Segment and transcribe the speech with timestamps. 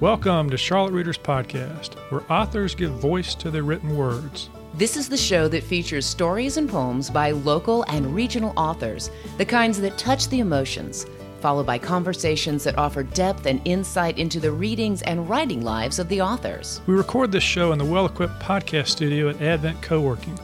[0.00, 4.48] Welcome to Charlotte Readers Podcast, where authors give voice to their written words.
[4.72, 9.44] This is the show that features stories and poems by local and regional authors, the
[9.44, 11.04] kinds that touch the emotions,
[11.40, 16.08] followed by conversations that offer depth and insight into the readings and writing lives of
[16.08, 16.80] the authors.
[16.86, 20.40] We record this show in the well equipped podcast studio at Advent Co-working,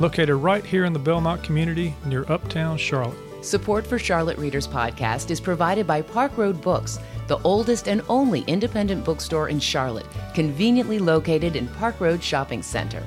[0.00, 3.16] located right here in the Belmont community near Uptown Charlotte.
[3.44, 8.42] Support for Charlotte Readers Podcast is provided by Park Road Books, the oldest and only
[8.42, 13.02] independent bookstore in Charlotte, conveniently located in Park Road Shopping Center.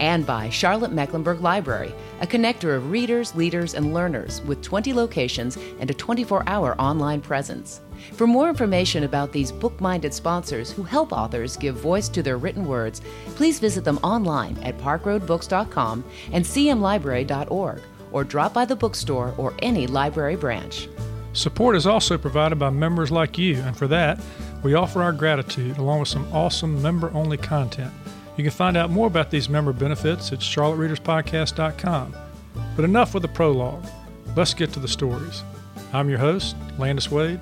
[0.00, 5.56] And by Charlotte Mecklenburg Library, a connector of readers, leaders, and learners with 20 locations
[5.78, 7.80] and a 24 hour online presence.
[8.12, 12.38] For more information about these book minded sponsors who help authors give voice to their
[12.38, 13.00] written words,
[13.36, 17.80] please visit them online at parkroadbooks.com and cmlibrary.org
[18.12, 20.88] or drop by the bookstore or any library branch.
[21.34, 24.20] Support is also provided by members like you, and for that,
[24.62, 27.92] we offer our gratitude along with some awesome member only content.
[28.36, 32.14] You can find out more about these member benefits at charlottereaderspodcast.com.
[32.76, 33.84] But enough with the prologue.
[34.36, 35.42] Let's get to the stories.
[35.92, 37.40] I'm your host, Landis Wade.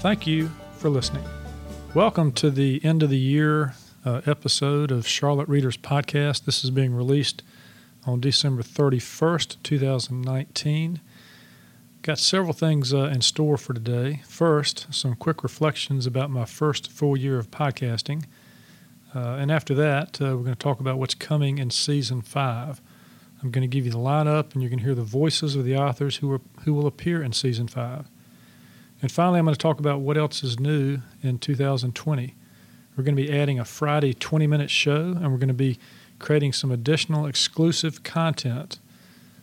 [0.00, 1.24] Thank you for listening.
[1.94, 3.72] Welcome to the end of the year
[4.04, 6.44] uh, episode of Charlotte Readers Podcast.
[6.44, 7.42] This is being released
[8.04, 11.00] on December 31st, 2019.
[12.02, 14.22] Got several things uh, in store for today.
[14.24, 18.24] First, some quick reflections about my first full year of podcasting.
[19.14, 22.80] Uh, and after that, uh, we're going to talk about what's coming in season five.
[23.42, 25.76] I'm going to give you the lineup, and you can hear the voices of the
[25.76, 28.06] authors who, are, who will appear in season five.
[29.02, 32.34] And finally, I'm going to talk about what else is new in 2020.
[32.96, 35.78] We're going to be adding a Friday 20 minute show, and we're going to be
[36.18, 38.78] creating some additional exclusive content.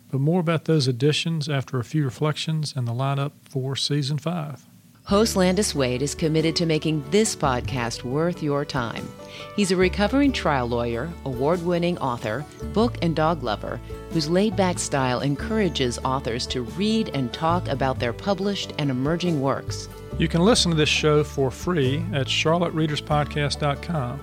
[0.09, 4.65] But more about those additions after a few reflections and the lineup for season five.
[5.07, 9.07] Host Landis Wade is committed to making this podcast worth your time.
[9.55, 13.79] He's a recovering trial lawyer, award winning author, book and dog lover
[14.11, 19.39] whose laid back style encourages authors to read and talk about their published and emerging
[19.39, 19.87] works.
[20.17, 24.19] You can listen to this show for free at charlottereaderspodcast.com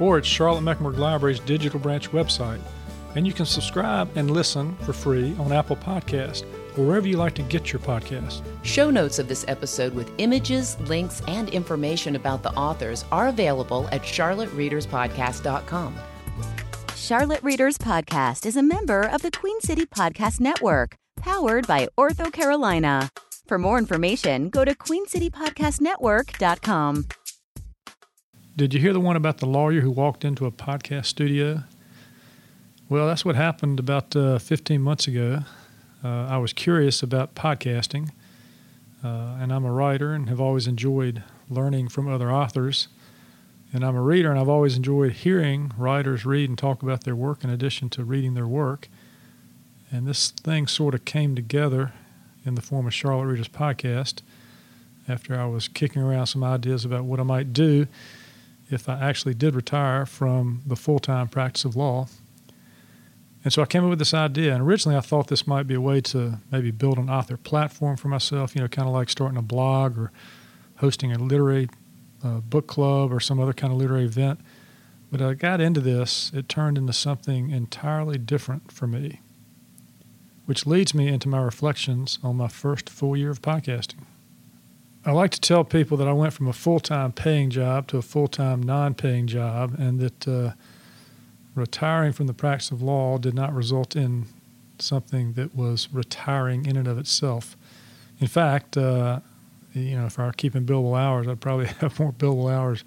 [0.00, 2.60] or at Charlotte Mecklenburg Library's digital branch website.
[3.14, 6.44] And you can subscribe and listen for free on Apple Podcast
[6.76, 8.42] or wherever you like to get your podcast.
[8.62, 13.88] Show notes of this episode with images, links, and information about the authors are available
[13.92, 15.94] at charlottereaderspodcast.com.
[16.96, 22.32] Charlotte Readers Podcast is a member of the Queen City Podcast Network, powered by Ortho
[22.32, 23.10] Carolina.
[23.46, 27.06] For more information, go to queencitypodcastnetwork.com.
[28.56, 31.64] Did you hear the one about the lawyer who walked into a podcast studio?
[32.86, 35.44] Well, that's what happened about uh, 15 months ago.
[36.04, 38.10] Uh, I was curious about podcasting,
[39.02, 42.88] uh, and I'm a writer and have always enjoyed learning from other authors.
[43.72, 47.16] And I'm a reader, and I've always enjoyed hearing writers read and talk about their
[47.16, 48.88] work in addition to reading their work.
[49.90, 51.94] And this thing sort of came together
[52.44, 54.20] in the form of Charlotte Readers Podcast
[55.08, 57.86] after I was kicking around some ideas about what I might do
[58.68, 62.08] if I actually did retire from the full time practice of law.
[63.44, 64.54] And so I came up with this idea.
[64.54, 67.96] And originally I thought this might be a way to maybe build an author platform
[67.96, 70.10] for myself, you know, kind of like starting a blog or
[70.76, 71.68] hosting a literary
[72.24, 74.40] uh, book club or some other kind of literary event.
[75.12, 79.20] But I got into this, it turned into something entirely different for me,
[80.46, 84.00] which leads me into my reflections on my first full year of podcasting.
[85.06, 87.98] I like to tell people that I went from a full time paying job to
[87.98, 90.52] a full time non paying job, and that uh,
[91.54, 94.26] retiring from the practice of law did not result in
[94.78, 97.56] something that was retiring in and of itself.
[98.20, 99.20] In fact, uh,
[99.72, 102.84] you know, if I were keeping billable hours, I'd probably have more billable hours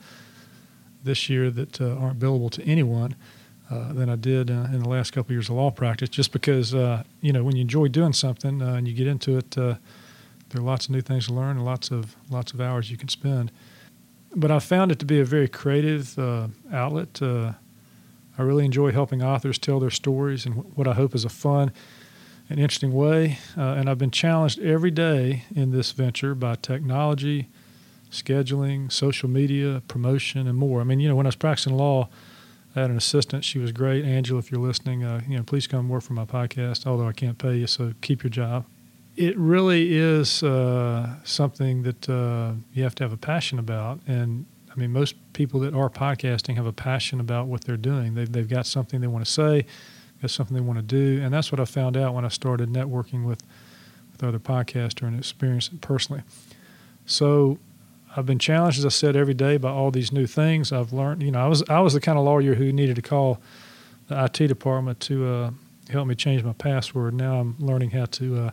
[1.03, 3.15] this year that uh, aren't billable to anyone
[3.69, 6.09] uh, than I did uh, in the last couple of years of law practice.
[6.09, 9.37] Just because, uh, you know, when you enjoy doing something uh, and you get into
[9.37, 9.51] it
[10.49, 12.95] there are lots of new things to learn and lots of lots of hours you
[12.95, 13.51] can spend.
[14.33, 16.17] But I found it to be a very creative
[16.71, 17.21] outlet.
[18.37, 21.71] I really enjoy helping authors tell their stories in what I hope is a fun
[22.49, 23.39] and interesting way.
[23.57, 27.49] Uh, and I've been challenged every day in this venture by technology,
[28.11, 30.81] scheduling, social media, promotion, and more.
[30.81, 32.09] I mean, you know, when I was practicing law,
[32.75, 33.43] I had an assistant.
[33.43, 34.05] She was great.
[34.05, 36.85] Angela, if you're listening, uh, you know, please come work for my podcast.
[36.85, 38.65] Although I can't pay you, so keep your job
[39.17, 43.99] it really is uh, something that uh, you have to have a passion about.
[44.07, 44.45] And
[44.77, 48.13] I mean, most people that are podcasting have a passion about what they're doing.
[48.13, 49.65] They've, they've got something they want to say,
[50.21, 51.19] got something they want to do.
[51.23, 53.41] And that's what I found out when I started networking with,
[54.11, 56.21] with other podcasters and experienced it personally.
[57.07, 57.57] So
[58.15, 60.71] I've been challenged, as I said, every day by all these new things.
[60.71, 63.01] I've learned, you know, I was I was the kind of lawyer who needed to
[63.01, 63.41] call
[64.09, 65.51] the IT department to uh,
[65.89, 67.15] help me change my password.
[67.15, 68.51] Now I'm learning how to uh,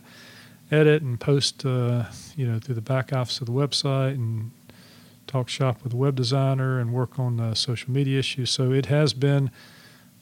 [0.71, 2.05] edit and post, uh,
[2.35, 4.51] you know, through the back office of the website and
[5.27, 8.49] talk shop with a web designer and work on uh, social media issues.
[8.51, 9.51] So it has been,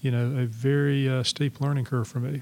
[0.02, 2.42] you know, a very uh, steep learning curve for me.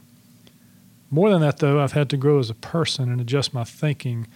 [1.09, 4.27] More than that, though, I've had to grow as a person and adjust my thinking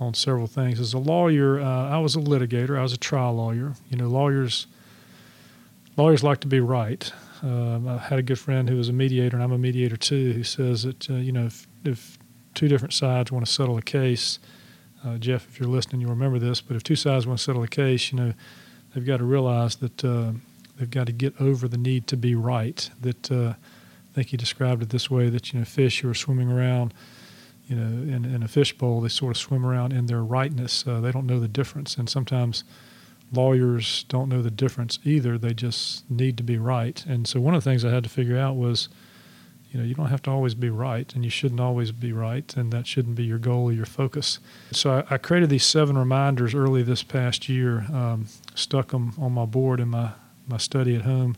[0.00, 0.80] on several things.
[0.80, 2.78] As a lawyer, uh, I was a litigator.
[2.78, 3.74] I was a trial lawyer.
[3.88, 4.66] You know, lawyers
[5.96, 7.12] lawyers like to be right.
[7.42, 10.32] Um, I had a good friend who was a mediator, and I'm a mediator too,
[10.32, 12.18] who says that uh, you know if, if
[12.54, 14.38] two different sides want to settle a case,
[15.04, 16.60] uh, Jeff, if you're listening, you'll remember this.
[16.60, 18.34] But if two sides want to settle a case, you know,
[18.94, 20.32] they've got to realize that uh,
[20.76, 22.90] they've got to get over the need to be right.
[23.00, 26.14] That uh, I think he described it this way: that you know, fish who are
[26.14, 26.92] swimming around
[27.68, 30.86] you know, in, in a fishbowl, they sort of swim around in their rightness.
[30.86, 31.96] Uh, they don't know the difference.
[31.98, 32.64] And sometimes
[33.30, 35.36] lawyers don't know the difference either.
[35.36, 37.04] They just need to be right.
[37.06, 38.88] And so one of the things I had to figure out was,
[39.70, 42.56] you know, you don't have to always be right, and you shouldn't always be right,
[42.56, 44.38] and that shouldn't be your goal or your focus.
[44.72, 49.32] So I, I created these seven reminders early this past year, um, stuck them on
[49.32, 50.12] my board in my,
[50.46, 51.36] my study at home,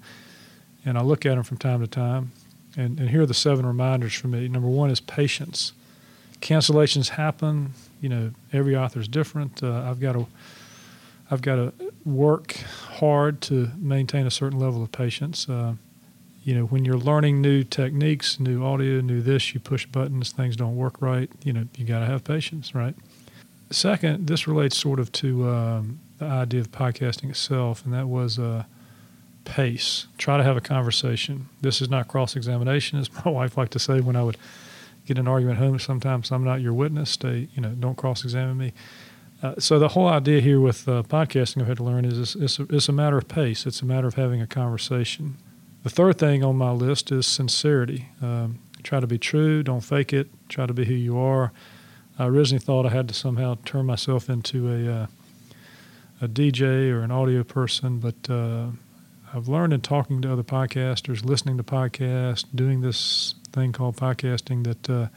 [0.85, 2.33] and I look at them from time to time.
[2.77, 4.47] And, and here are the seven reminders for me.
[4.47, 5.73] Number one is patience
[6.41, 7.73] cancellations happen.
[8.01, 9.63] You know, every author is different.
[9.63, 10.27] Uh, I've got to
[11.31, 11.73] I've got to
[12.05, 12.53] work
[12.97, 15.49] hard to maintain a certain level of patience.
[15.49, 15.75] Uh,
[16.43, 20.57] you know, when you're learning new techniques, new audio, new this, you push buttons, things
[20.57, 21.31] don't work right.
[21.45, 22.95] You know, you got to have patience, right?
[23.71, 28.39] Second, this relates sort of to um, the idea of podcasting itself, and that was
[28.39, 28.65] uh,
[29.45, 30.07] pace.
[30.19, 31.49] Try to have a conversation.
[31.61, 34.37] This is not cross examination, as my wife liked to say when I would
[35.07, 37.11] get an argument home sometimes I'm not your witness.
[37.11, 38.73] Stay, you know, don't cross examine me.
[39.43, 42.35] Uh, so the whole idea here with uh, podcasting I've had to learn is it's,
[42.37, 43.67] it's, a, it's a matter of pace.
[43.67, 45.37] It's a matter of having a conversation.
[45.83, 48.09] The third thing on my list is sincerity.
[48.21, 49.63] Um, try to be true.
[49.63, 50.29] Don't fake it.
[50.49, 51.53] Try to be who you are.
[52.19, 55.07] I originally thought I had to somehow turn myself into a uh,
[56.23, 58.67] a DJ or an audio person, but uh,
[59.33, 64.65] I've learned in talking to other podcasters, listening to podcasts, doing this thing called podcasting
[64.65, 65.09] that uh,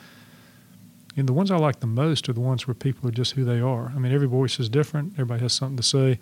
[1.16, 3.44] and the ones I like the most are the ones where people are just who
[3.44, 3.92] they are.
[3.95, 5.13] I mean, every voice is different.
[5.13, 6.19] Everybody has something to say.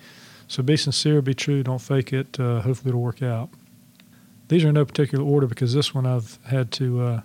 [0.48, 2.38] So be sincere, be true, don't fake it.
[2.38, 3.50] Uh, hopefully it'll work out.
[4.52, 7.22] These are in no particular order because this one I've had to, uh,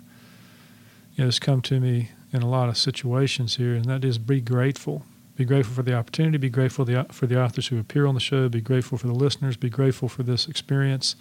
[1.15, 4.17] you know, it's come to me in a lot of situations here, and that is
[4.17, 5.03] be grateful.
[5.35, 6.37] Be grateful for the opportunity.
[6.37, 8.47] Be grateful for the, for the authors who appear on the show.
[8.47, 9.57] Be grateful for the listeners.
[9.57, 11.17] Be grateful for this experience.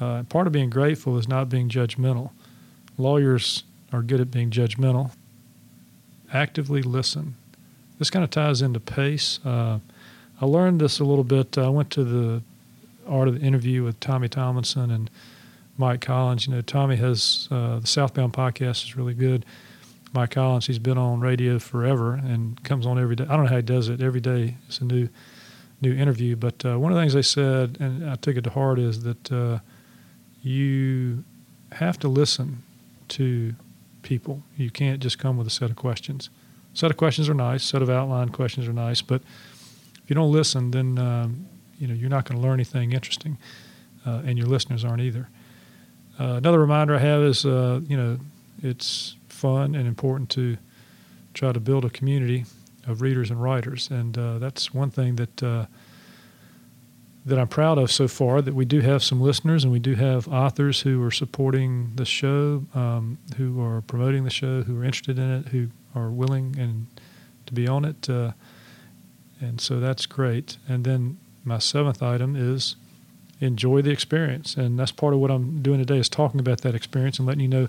[0.00, 2.30] Uh, part of being grateful is not being judgmental
[2.98, 3.62] lawyers
[3.92, 5.12] are good at being judgmental.
[6.32, 7.36] Actively listen.
[7.98, 9.38] This kind of ties into pace.
[9.44, 9.78] Uh,
[10.40, 11.56] I learned this a little bit.
[11.56, 12.42] I went to the
[13.10, 15.10] art of the interview with Tommy Tomlinson and
[15.76, 16.46] Mike Collins.
[16.46, 19.44] You know, Tommy has uh, the Southbound podcast is really good.
[20.12, 23.24] Mike Collins, he's been on radio forever and comes on every day.
[23.24, 24.02] I don't know how he does it.
[24.02, 25.08] Every day it's a new
[25.80, 26.36] new interview.
[26.36, 29.02] But uh, one of the things they said, and I took it to heart, is
[29.02, 29.60] that uh,
[30.42, 31.24] you
[31.72, 32.62] have to listen
[33.08, 33.54] to
[34.02, 34.42] people.
[34.56, 36.30] You can't just come with a set of questions.
[36.74, 37.64] Set of questions are nice.
[37.64, 39.22] Set of outline questions are nice, but
[40.02, 41.46] if you don't listen, then um,
[41.80, 43.38] you know you're not going to learn anything interesting,
[44.06, 45.28] uh, and your listeners aren't either.
[46.20, 48.18] Uh, another reminder I have is uh, you know
[48.62, 50.58] it's fun and important to
[51.32, 52.44] try to build a community
[52.86, 55.66] of readers and writers, and uh, that's one thing that uh,
[57.24, 58.42] that I'm proud of so far.
[58.42, 62.04] That we do have some listeners and we do have authors who are supporting the
[62.04, 66.56] show, um, who are promoting the show, who are interested in it, who are willing
[66.58, 66.86] and
[67.46, 68.32] to be on it, uh,
[69.40, 70.58] and so that's great.
[70.68, 72.76] And then my seventh item is
[73.40, 76.74] enjoy the experience, and that's part of what I'm doing today is talking about that
[76.74, 77.68] experience and letting you know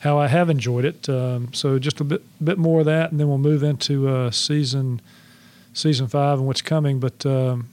[0.00, 1.08] how I have enjoyed it.
[1.08, 4.30] Um, so just a bit bit more of that, and then we'll move into uh,
[4.30, 5.00] season
[5.72, 7.24] season five and what's coming, but.
[7.24, 7.68] Um,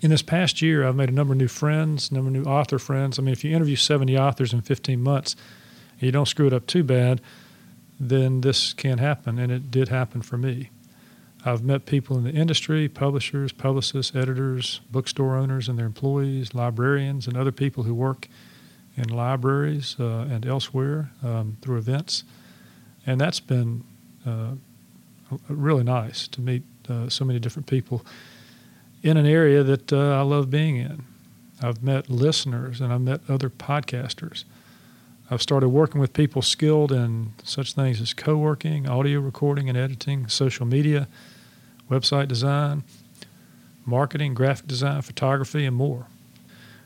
[0.00, 2.50] in this past year, I've made a number of new friends, a number of new
[2.50, 3.20] author friends.
[3.20, 5.36] I mean, if you interview 70 authors in 15 months
[5.92, 7.20] and you don't screw it up too bad,
[8.00, 10.70] then this can happen, and it did happen for me.
[11.44, 17.26] I've met people in the industry, publishers, publicists, editors, bookstore owners and their employees, librarians,
[17.26, 18.28] and other people who work
[18.96, 22.24] in libraries uh, and elsewhere um, through events.
[23.06, 23.82] And that's been
[24.24, 24.52] uh,
[25.48, 28.04] really nice to meet uh, so many different people
[29.02, 31.04] in an area that uh, I love being in.
[31.60, 34.44] I've met listeners and I've met other podcasters.
[35.30, 39.78] I've started working with people skilled in such things as co working, audio recording and
[39.78, 41.08] editing, social media,
[41.92, 42.82] website design,
[43.84, 46.06] marketing, graphic design, photography, and more.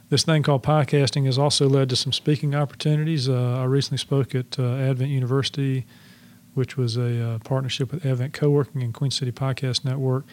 [0.08, 3.28] This thing called podcasting has also led to some speaking opportunities.
[3.28, 5.84] Uh, I recently spoke at uh, Advent University,
[6.54, 10.24] which was a uh, partnership with Advent Co-working and Queen City Podcast Network,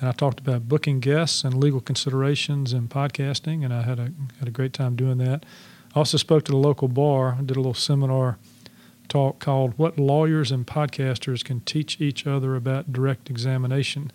[0.00, 4.12] and I talked about booking guests and legal considerations in podcasting, and I had a
[4.38, 5.44] had a great time doing that.
[5.94, 8.38] I also spoke to the local bar, did a little seminar
[9.12, 14.10] talk called "What Lawyers and Podcasters Can Teach Each Other About Direct Examination."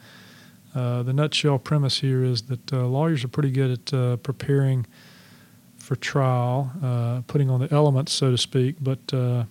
[0.73, 4.87] Uh, the nutshell premise here is that uh, lawyers are pretty good at uh, preparing
[5.77, 9.43] for trial, uh, putting on the elements, so to speak, but uh,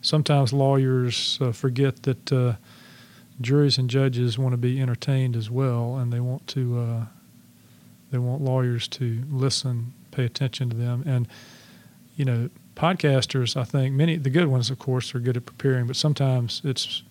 [0.00, 2.56] sometimes lawyers forget that
[3.40, 7.06] juries and judges want to be entertained as well, and they want to
[8.10, 11.28] they want lawyers to listen, pay attention to them, and
[12.16, 13.56] you know, podcasters.
[13.56, 17.02] I think many the good ones, of course, are good at preparing, but sometimes it's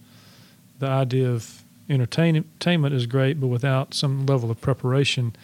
[0.80, 5.36] the idea of entertainment is great, but without some level of preparation,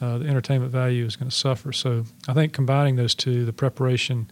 [0.00, 1.72] uh, the entertainment value is going to suffer.
[1.72, 4.30] So I think combining those two, the preparation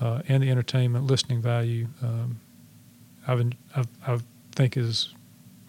[0.00, 2.40] uh, and the entertainment listening value, um,
[3.26, 4.18] I
[4.52, 5.08] think is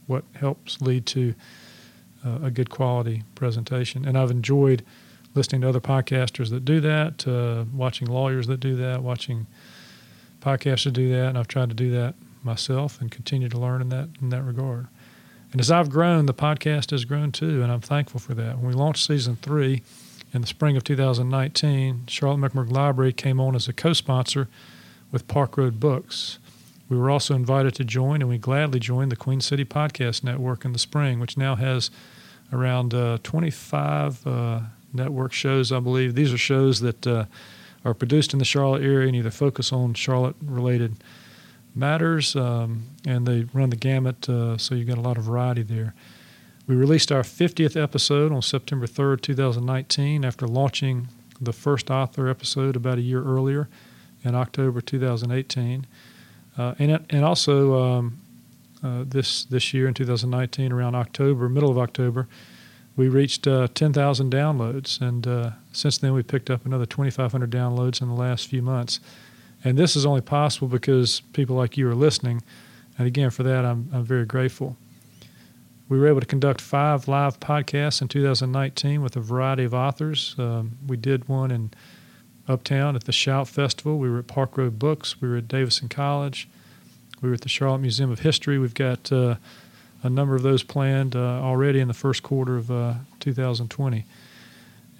[0.07, 1.33] what helps lead to
[2.25, 4.05] uh, a good quality presentation.
[4.05, 4.83] And I've enjoyed
[5.35, 7.25] listening to other podcasters that do that,
[7.73, 9.47] watching lawyers that do that, watching
[10.41, 13.89] podcasters do that, and I've tried to do that myself and continue to learn in
[13.89, 14.87] that in that regard.
[15.51, 18.57] And as I've grown, the podcast has grown too, and I'm thankful for that.
[18.57, 19.83] When we launched season three
[20.33, 24.47] in the spring of 2019, Charlotte Mecklenburg Library came on as a co sponsor
[25.11, 26.39] with Park Road Books.
[26.89, 30.65] We were also invited to join, and we gladly joined the Queen City Podcast Network
[30.65, 31.89] in the spring, which now has
[32.53, 34.59] around uh, 25 uh,
[34.95, 36.15] network shows, I believe.
[36.15, 37.25] These are shows that uh,
[37.83, 40.95] are produced in the Charlotte area and either focus on Charlotte related
[41.75, 45.61] matters, um, and they run the gamut, uh, so you've got a lot of variety
[45.61, 45.93] there.
[46.67, 51.09] We released our 50th episode on September 3rd, 2019, after launching
[51.39, 53.67] the first author episode about a year earlier
[54.23, 55.85] in October 2018.
[56.57, 58.17] Uh, and, and also um,
[58.83, 62.27] uh, this, this year in 2019, around October, middle of October,
[62.95, 65.01] we reached uh, 10,000 downloads.
[65.01, 68.99] And uh, since then, we've picked up another 2,500 downloads in the last few months.
[69.63, 72.43] And this is only possible because people like you are listening.
[72.97, 74.77] And again, for that, I'm, I'm very grateful.
[75.87, 80.35] We were able to conduct five live podcasts in 2019 with a variety of authors.
[80.37, 81.71] Um, we did one in
[82.47, 83.97] Uptown at the Shout Festival.
[83.97, 85.21] We were at Park Road Books.
[85.21, 86.47] We were at Davidson College.
[87.21, 88.57] We were at the Charlotte Museum of History.
[88.57, 89.35] We've got uh,
[90.05, 94.05] a number of those planned uh, already in the first quarter of uh, 2020.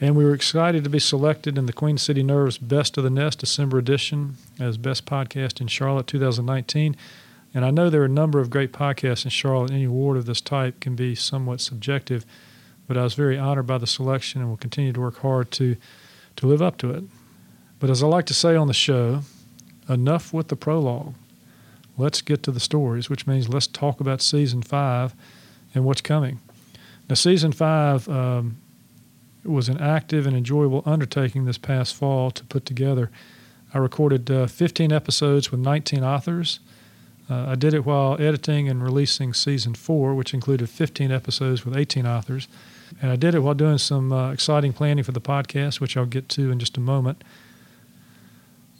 [0.02, 3.12] And we were excited to be selected in the Queen City Nerve's Best of the
[3.12, 6.98] Nest December edition as Best Podcast in Charlotte 2019.
[7.54, 9.72] And I know there are a number of great podcasts in Charlotte.
[9.72, 12.26] Any award of this type can be somewhat subjective,
[12.88, 15.78] but I was very honored by the selection and will continue to work hard to,
[16.38, 17.04] to live up to it.
[17.80, 19.22] But as I like to say on the show,
[19.88, 21.14] enough with the prologue.
[21.98, 25.14] Let's get to the stories, which means let's talk about season five
[25.74, 26.40] and what's coming.
[27.10, 28.58] Now, season five um,
[29.44, 33.12] was an active and enjoyable undertaking this past fall to put together.
[33.74, 36.60] I recorded uh, 15 episodes with 19 authors.
[37.30, 41.76] Uh, I did it while editing and releasing season four, which included 15 episodes with
[41.76, 42.48] 18 authors.
[43.02, 46.06] And I did it while doing some uh, exciting planning for the podcast, which I'll
[46.06, 47.24] get to in just a moment.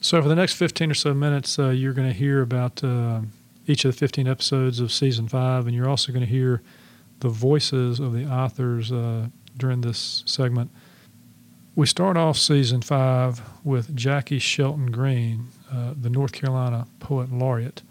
[0.06, 3.22] So, for the next 15 or so minutes, uh, you're going to hear about uh,
[3.66, 6.62] each of the 15 episodes of season five, and you're also going to hear
[7.22, 10.70] the voices of the authors uh, during this segment.
[11.74, 17.82] We start off season five with Jaki Shelton Green, uh, the North Carolina Poet Laureate,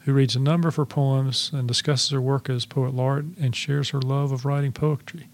[0.00, 3.54] who reads a number of her poems and discusses her work as poet laureate and
[3.54, 5.28] shares her love of writing poetry.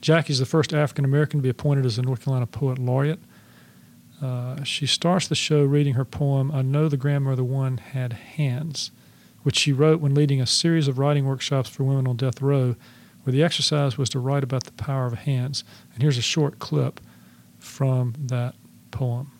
[0.00, 3.20] Jackie is the first African American to be appointed as the North Carolina Poet Laureate.
[4.22, 8.90] Uh, she starts the show reading her poem, I Know the Grandmother One Had Hands,
[9.42, 12.76] which she wrote when leading a series of writing workshops for women on death row
[13.24, 15.64] where the exercise was to write about the power of hands.
[15.92, 17.00] And here's a short clip
[17.58, 18.54] from that
[18.90, 19.32] poem.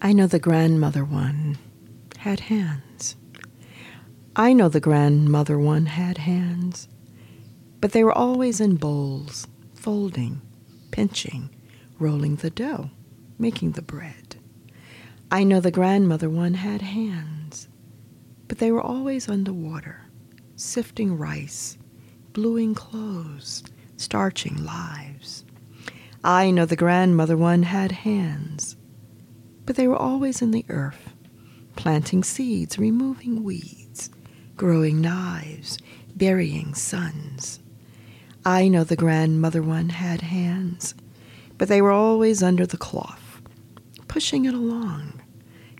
[0.00, 1.58] I know the grandmother one
[2.18, 3.16] had hands.
[4.34, 6.88] I know the grandmother one had hands,
[7.80, 10.40] but they were always in bowls, folding,
[10.92, 11.50] pinching,
[11.98, 12.90] rolling the dough,
[13.40, 14.36] making the bread.
[15.30, 17.68] I know the grandmother one had hands,
[18.46, 20.06] but they were always under water,
[20.56, 21.78] sifting rice,
[22.32, 23.64] bluing clothes,
[23.96, 25.44] starching lives.
[26.22, 28.76] I know the grandmother one had hands,
[29.64, 31.14] but they were always in the earth,
[31.76, 34.10] planting seeds, removing weeds,
[34.56, 35.78] growing knives,
[36.14, 37.60] burying sons.
[38.44, 40.94] I know the grandmother one had hands,
[41.56, 43.19] but they were always under the cloth,
[44.10, 45.22] pushing it along,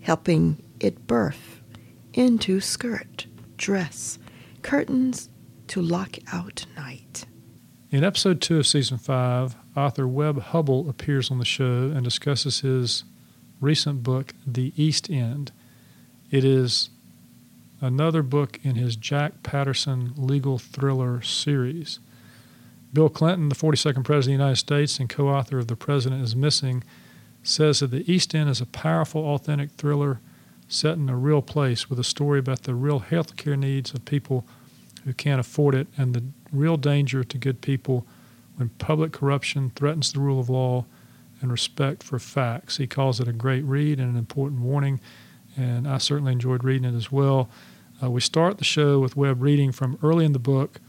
[0.03, 1.61] helping it birth
[2.15, 4.21] into skirt, dress,
[4.63, 5.29] curtains
[5.67, 7.27] to lock out night.
[7.91, 12.61] In episode two of season five, author Webb Hubbell appears on the show and discusses
[12.61, 13.03] his
[13.61, 15.51] recent book, The East End.
[16.31, 16.89] It is
[17.81, 21.99] another book in his Jack Patterson legal thriller series.
[22.93, 26.23] Bill Clinton, the 42nd President of the United States and co author of The President
[26.23, 26.85] is Missing,
[27.43, 30.21] says that The East End is a powerful, authentic thriller
[30.69, 34.05] set in a real place with a story about the real health care needs of
[34.05, 34.47] people
[35.05, 38.07] who can't afford it and the real danger to good people
[38.57, 40.85] when public corruption threatens the rule of law
[41.41, 42.77] and respect for facts.
[42.77, 45.01] He calls it a great read and an important warning,
[45.57, 47.49] and I certainly enjoyed reading it as well.
[48.03, 50.81] Uh, we start the show with Webb reading from early in the book,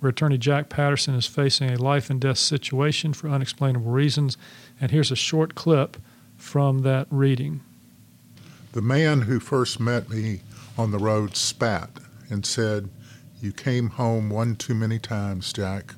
[0.00, 4.36] where attorney Jack Patterson is facing a life and death situation for unexplainable reasons.
[4.82, 5.96] And here's a short clip
[6.36, 7.60] from that reading.
[8.72, 10.40] The man who first met me
[10.76, 11.88] on the road spat
[12.28, 12.90] and said,
[13.40, 15.94] You came home one too many times, Jack.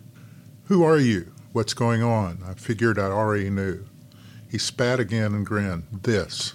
[0.65, 1.33] Who are you?
[1.53, 2.41] What's going on?
[2.47, 3.87] I figured I already knew.
[4.51, 5.85] He spat again and grinned.
[6.03, 6.53] This.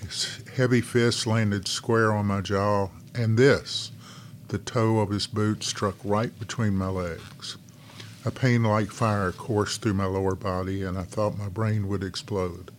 [0.00, 3.90] His heavy fist landed square on my jaw, and this.
[4.48, 7.56] The toe of his boot struck right between my legs.
[8.24, 12.02] A pain like fire coursed through my lower body, and I thought my brain would
[12.02, 12.72] explode.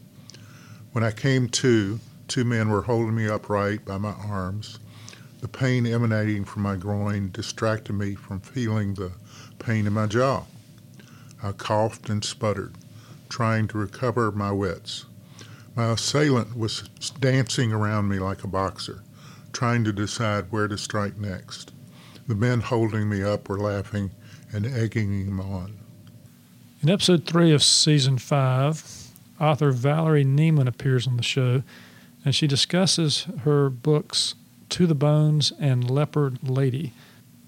[0.92, 4.80] When I came to, two men were holding me upright by my arms.
[5.40, 9.14] The pain emanating from my groin distracted me from feeling the
[9.60, 10.44] pain in my jaw.
[11.42, 12.76] I coughed and sputtered,
[13.30, 15.06] trying to recover my wits.
[15.74, 16.82] My assailant was
[17.22, 19.04] dancing around me like a boxer,
[19.54, 21.72] trying to decide where to strike next.
[22.28, 24.12] The men holding me up were laughing
[24.52, 25.78] and egging him on.
[26.82, 28.84] In episode three of season five,
[29.40, 31.64] author Valerie Nieman appears on the show,
[32.24, 34.36] and she discusses her books
[34.70, 36.94] To the Bones and Leopard Lady.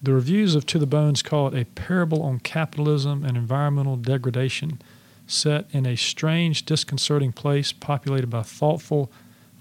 [0.04, 4.82] The reviews of To the Bones call it a parable on capitalism and environmental degradation
[5.28, 9.12] set in a strange, disconcerting place populated by thoughtful,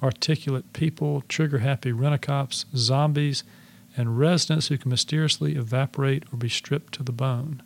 [0.03, 3.45] articulate people, trigger happy rent cops, zombies,
[4.01, 7.63] and residents who can mysteriously evaporate or be stripped to the bone.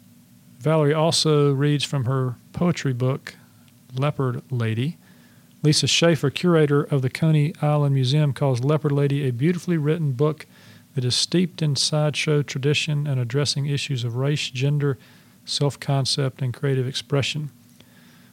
[0.58, 3.36] Valerie also reads from her poetry book,
[3.94, 4.98] Leopard Lady.
[5.62, 10.46] Lisa Schaefer, curator of the Coney Island Museum, calls Leopard Lady a beautifully written book
[10.94, 14.98] that is steeped in sideshow tradition and addressing issues of race, gender,
[15.44, 17.50] self concept, and creative expression.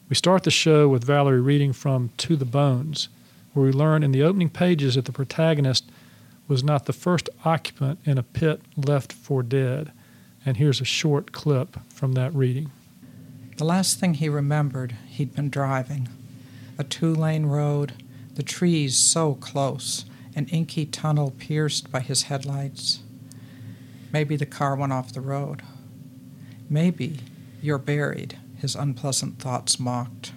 [0.10, 3.10] We start the show with Valerie reading from To the Bones,
[3.54, 5.86] where we learn in the opening pages that the protagonist
[6.52, 9.90] was not the first occupant in a pit left for dead.
[10.46, 12.72] And here's a short clip from that reading.
[13.56, 16.10] The last thing he remembered, he'd been driving.
[16.78, 17.94] A two lane road,
[18.36, 20.04] the trees so close,
[20.36, 23.00] an inky tunnel pierced by his headlights.
[24.12, 25.62] Maybe the car went off the road.
[26.70, 27.20] Maybe
[27.62, 30.34] you're buried his unpleasant thoughts mocked.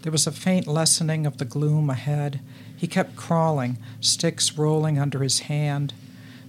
[0.00, 2.40] There was a faint lessening of the gloom ahead.
[2.80, 5.92] He kept crawling, sticks rolling under his hand.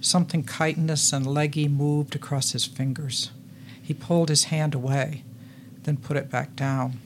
[0.00, 3.30] Something chitinous and leggy moved across his fingers.
[3.82, 5.24] He pulled his hand away,
[5.82, 6.98] then put it back down.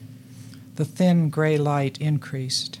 [0.75, 2.79] The thin gray light increased.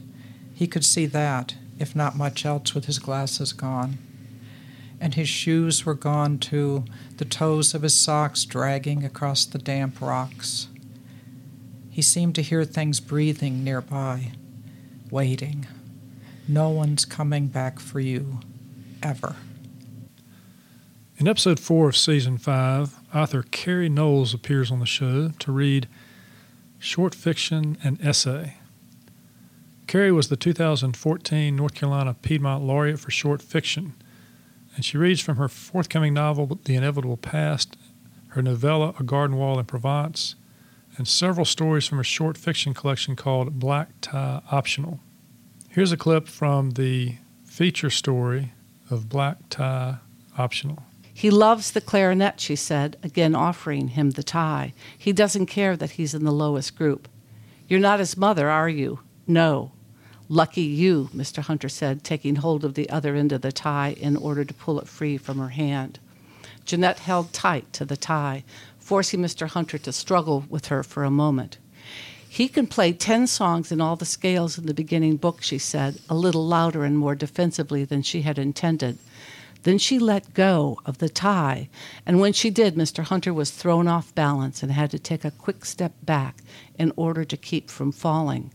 [0.53, 3.97] He could see that, if not much else, with his glasses gone.
[5.01, 6.85] And his shoes were gone too,
[7.17, 10.69] the toes of his socks dragging across the damp rocks.
[11.89, 14.31] He seemed to hear things breathing nearby,
[15.11, 15.67] waiting.
[16.47, 18.39] No one's coming back for you,
[19.03, 19.35] ever.
[21.17, 25.89] In episode four of season five, author Carrie Knowles appears on the show to read
[26.79, 28.55] short fiction and essay.
[29.87, 33.93] Carrie was the 2014 North Carolina Piedmont Laureate for short fiction,
[34.75, 37.75] and she reads from her forthcoming novel, The Inevitable Past,
[38.29, 40.35] her novella, A Garden Wall in Provence,
[40.97, 44.99] and several stories from her short fiction collection called Black Tie Optional.
[45.69, 48.53] Here's a clip from the feature story
[48.89, 49.97] of Black Tie
[50.37, 50.83] Optional.
[51.13, 54.73] He loves the clarinet, she said, again offering him the tie.
[54.97, 57.07] He doesn't care that he's in the lowest group.
[57.67, 58.99] You're not his mother, are you?
[59.25, 59.71] No.
[60.29, 61.43] Lucky you, Mr.
[61.43, 64.79] Hunter said, taking hold of the other end of the tie in order to pull
[64.79, 65.99] it free from her hand.
[66.65, 68.43] Jeanette held tight to the tie,
[68.77, 69.47] forcing Mr.
[69.47, 71.57] Hunter to struggle with her for a moment.
[72.29, 75.99] He can play ten songs in all the scales in the beginning book, she said,
[76.09, 78.97] a little louder and more defensively than she had intended.
[79.63, 81.67] Then she let go of the tie,
[82.05, 83.03] and when she did, Mr.
[83.03, 86.37] Hunter was thrown off balance and had to take a quick step back
[86.77, 88.51] in order to keep from falling.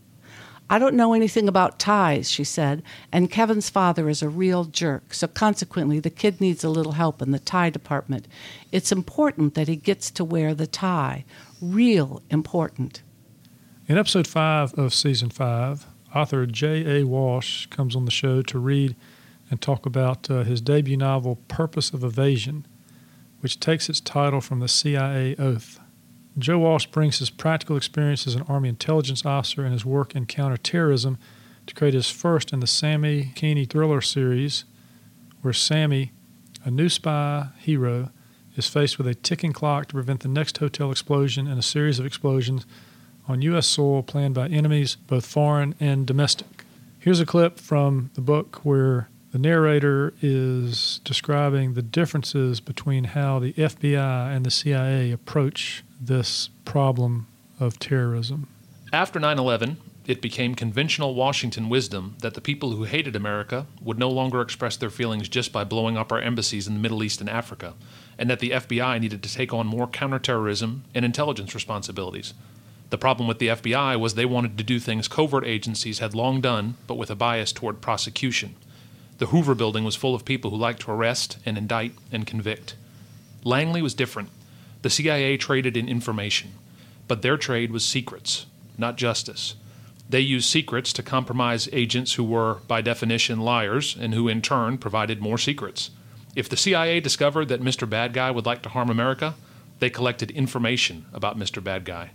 [0.69, 2.81] I don't know anything about ties, she said,
[3.11, 7.21] and Kevin's father is a real jerk, so consequently the kid needs a little help
[7.21, 8.27] in the tie department.
[8.71, 11.25] It's important that he gets to wear the tie.
[11.61, 13.03] Real important.
[13.93, 17.03] In episode 5 of season 5, author J.A.
[17.03, 18.95] Walsh comes on the show to read
[19.51, 22.65] and talk about uh, his debut novel, Purpose of Evasion,
[23.41, 25.79] which takes its title from the CIA oath.
[26.39, 30.25] Joe Walsh brings his practical experience as an Army intelligence officer and his work in
[30.25, 31.19] counterterrorism
[31.67, 34.65] to create his first in the Sammy Keeney thriller series,
[35.43, 36.13] where Sammy,
[36.65, 38.09] a new spy hero,
[38.55, 41.99] is faced with a ticking clock to prevent the next hotel explosion and a series
[41.99, 42.65] of explosions
[43.27, 43.67] on U.S.
[43.67, 46.65] soil planned by enemies, both foreign and domestic.
[46.99, 53.39] Here's a clip from the book where the narrator is describing the differences between how
[53.39, 57.27] the FBI and the CIA approach this problem
[57.59, 58.47] of terrorism.
[58.91, 63.97] After 9 11, it became conventional Washington wisdom that the people who hated America would
[63.97, 67.21] no longer express their feelings just by blowing up our embassies in the Middle East
[67.21, 67.73] and Africa,
[68.17, 72.33] and that the FBI needed to take on more counterterrorism and intelligence responsibilities.
[72.93, 76.41] The problem with the FBI was they wanted to do things covert agencies had long
[76.41, 78.53] done, but with a bias toward prosecution.
[79.17, 82.75] The Hoover building was full of people who liked to arrest and indict and convict.
[83.43, 84.29] Langley was different.
[84.83, 86.51] The CIA traded in information,
[87.07, 88.45] but their trade was secrets,
[88.77, 89.55] not justice.
[90.07, 94.77] They used secrets to compromise agents who were, by definition, liars, and who in turn
[94.77, 95.89] provided more secrets.
[96.35, 97.89] If the CIA discovered that Mr.
[97.89, 99.33] Bad Guy would like to harm America,
[99.79, 101.63] they collected information about Mr.
[101.63, 102.11] Bad Guy.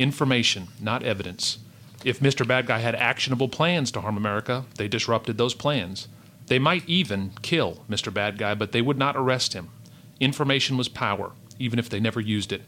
[0.00, 1.58] Information, not evidence.
[2.06, 2.48] If Mr.
[2.48, 6.08] Bad Guy had actionable plans to harm America, they disrupted those plans.
[6.46, 8.12] They might even kill Mr.
[8.12, 9.68] Bad Guy, but they would not arrest him.
[10.18, 12.62] Information was power, even if they never used it.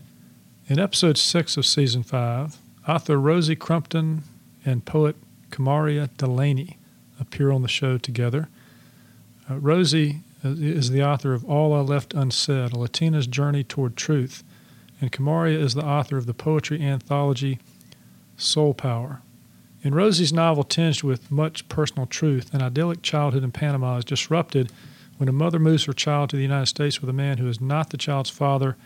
[0.69, 4.25] In episode 6 of season 5, author Rosie Crumpton
[4.63, 5.17] and poet
[5.51, 6.77] Kamaria Delaney
[7.19, 8.51] appear on the show together.
[9.51, 14.45] Uh, Rosie is the author of All I Left Unsaid, A Latina's Journey Toward Truth,
[15.03, 17.59] and Kamaria is the author of the poetry anthology
[18.37, 19.21] Soul Power.
[19.83, 24.71] In Rosie's novel, tinged with much personal truth, an idyllic childhood in Panama is disrupted
[25.19, 27.61] when a mother moves her child to the United States with a man who is
[27.61, 28.77] not the child's father,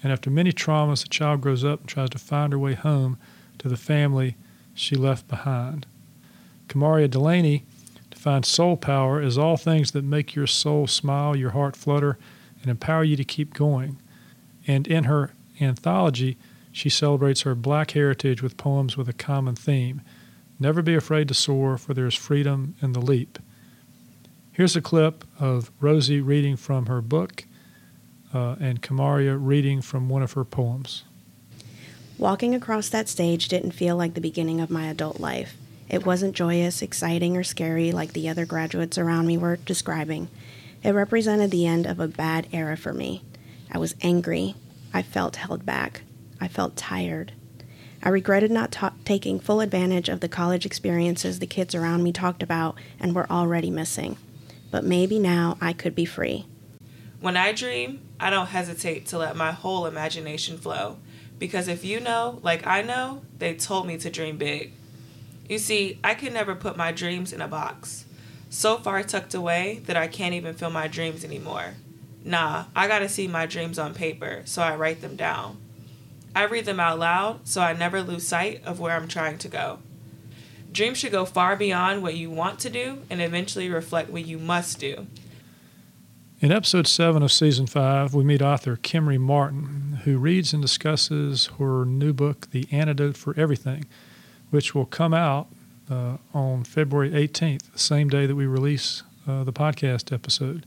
[0.00, 3.18] and after many traumas, the child grows up and tries to find her way home
[3.58, 4.36] to the family
[4.74, 5.86] she left behind.
[6.68, 7.64] Kamaria Delaney
[8.12, 12.16] defines soul power as all things that make your soul smile, your heart flutter,
[12.62, 13.98] and empower you to keep going.
[14.68, 16.36] And in her anthology,
[16.72, 20.02] she celebrates her black heritage with poems with a common theme.
[20.58, 23.38] Never be afraid to soar, for there is freedom in the leap.
[24.52, 27.44] Here's a clip of Rosie reading from her book
[28.32, 31.04] uh, and Kamaria reading from one of her poems.
[32.18, 35.56] Walking across that stage didn't feel like the beginning of my adult life.
[35.88, 40.28] It wasn't joyous, exciting, or scary like the other graduates around me were describing.
[40.82, 43.22] It represented the end of a bad era for me.
[43.70, 44.54] I was angry.
[44.94, 46.02] I felt held back.
[46.40, 47.32] I felt tired.
[48.00, 52.12] I regretted not ta- taking full advantage of the college experiences the kids around me
[52.12, 54.16] talked about and were already missing.
[54.70, 56.46] But maybe now I could be free.
[57.20, 60.98] When I dream, I don't hesitate to let my whole imagination flow.
[61.38, 64.72] Because if you know, like I know, they told me to dream big.
[65.48, 68.04] You see, I can never put my dreams in a box.
[68.48, 71.74] So far tucked away that I can't even feel my dreams anymore.
[72.24, 75.58] Nah, I gotta see my dreams on paper, so I write them down.
[76.34, 79.48] I read them out loud so I never lose sight of where I'm trying to
[79.48, 79.78] go.
[80.72, 84.38] Dreams should go far beyond what you want to do and eventually reflect what you
[84.38, 85.06] must do.
[86.40, 91.46] In episode 7 of season 5, we meet author Kimmery Martin, who reads and discusses
[91.58, 93.84] her new book, The Antidote for Everything,
[94.50, 95.46] which will come out
[95.88, 100.66] uh, on February 18th, the same day that we release uh, the podcast episode.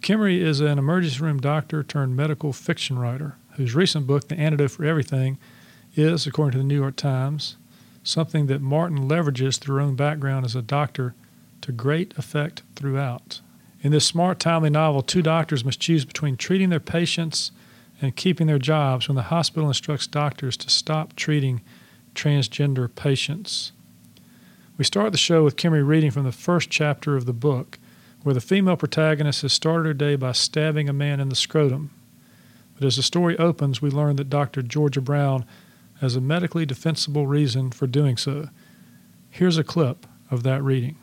[0.00, 4.70] Kimmery is an emergency room doctor turned medical fiction writer whose recent book, The Antidote
[4.70, 5.38] for Everything,
[5.96, 7.56] is, according to the New York Times,
[8.04, 11.14] something that Martin leverages through her own background as a doctor
[11.62, 13.40] to great effect throughout.
[13.80, 17.50] In this smart, timely novel, two doctors must choose between treating their patients
[18.00, 21.60] and keeping their jobs when the hospital instructs doctors to stop treating
[22.14, 23.72] transgender patients.
[24.76, 27.78] We start the show with Kimmery reading from the first chapter of the book,
[28.22, 31.90] where the female protagonist has started her day by stabbing a man in the scrotum.
[32.74, 34.62] But as the story opens, we learn that Dr.
[34.62, 35.44] Georgia Brown
[36.00, 38.48] has a medically defensible reason for doing so.
[39.30, 40.96] Here's a clip of that reading.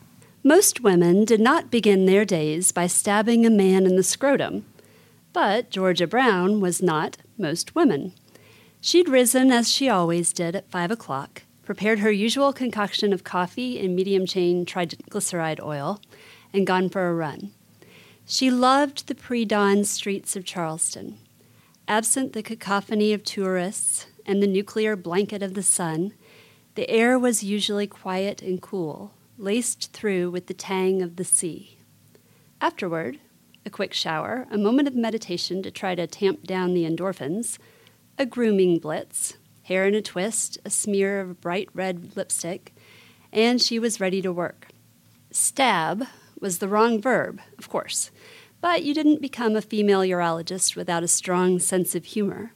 [0.44, 4.66] Most women did not begin their days by stabbing a man in the scrotum,
[5.34, 8.14] but Georgia Brown was not most women.
[8.80, 13.84] She'd risen as she always did at five o'clock, prepared her usual concoction of coffee
[13.84, 16.00] and medium chain triglyceride oil,
[16.56, 17.52] and gone for a run.
[18.26, 21.18] She loved the pre dawn streets of Charleston.
[21.88, 26.14] Absent the cacophony of tourists and the nuclear blanket of the sun,
[26.74, 31.78] the air was usually quiet and cool, laced through with the tang of the sea.
[32.60, 33.20] Afterward,
[33.66, 37.60] a quick shower, a moment of meditation to try to tamp down the endorphins,
[38.18, 42.74] a grooming blitz, hair in a twist, a smear of bright red lipstick,
[43.32, 44.70] and she was ready to work.
[45.32, 46.08] Stab
[46.40, 48.12] was the wrong verb, of course,
[48.62, 52.54] but you didn't become a female urologist without a strong sense of humor.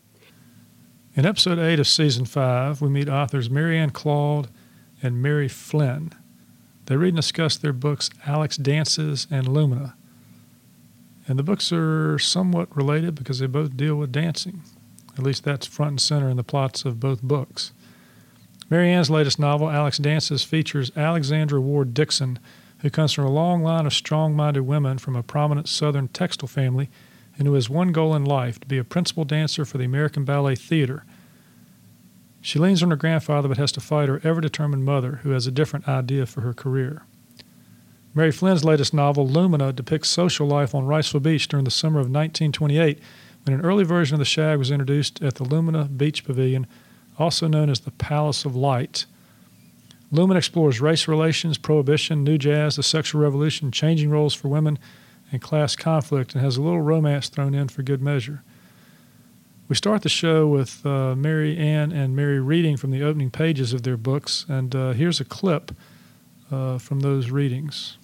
[1.15, 4.50] In episode 8 of season 5, we meet authors Marianne Claude
[5.02, 6.13] and Mary Flynn.
[6.86, 9.96] They read and discuss their books Alex Dances and Lumina.
[11.28, 14.63] And the books are somewhat related because they both deal with dancing.
[15.18, 17.72] At least that's front and center in the plots of both books.
[18.70, 22.39] Marianne's latest novel, Alex Dances, features Alexandra Ward Dixon,
[22.82, 26.48] who comes from a long line of strong minded women from a prominent Southern textile
[26.48, 26.89] family
[27.38, 30.26] and who has one goal in life to be a principal dancer for the American
[30.26, 31.06] Ballet Theater.
[32.42, 35.48] She leans on her grandfather but has to fight her ever determined mother, who has
[35.48, 37.04] a different idea for her career.
[38.13, 42.08] Mary Flynn's latest novel, Lumina, depicts social life on Wrightsville Beach during the summer of
[42.08, 43.00] 1928
[43.46, 46.65] when an early version of the shag was introduced at the Lumina Beach Pavilion,
[47.18, 49.06] also known as the Palace of Light.
[50.12, 54.80] Lumina explores race relations, prohibition, new jazz, the sexual revolution, changing roles for women,
[55.32, 58.41] and class conflict, and has a little romance thrown in for good measure.
[59.67, 63.72] We start the show with uh, Mary Ann and Mary reading from the opening pages
[63.72, 65.72] of their books, and uh, here's a clip
[66.52, 67.98] uh, from those readings.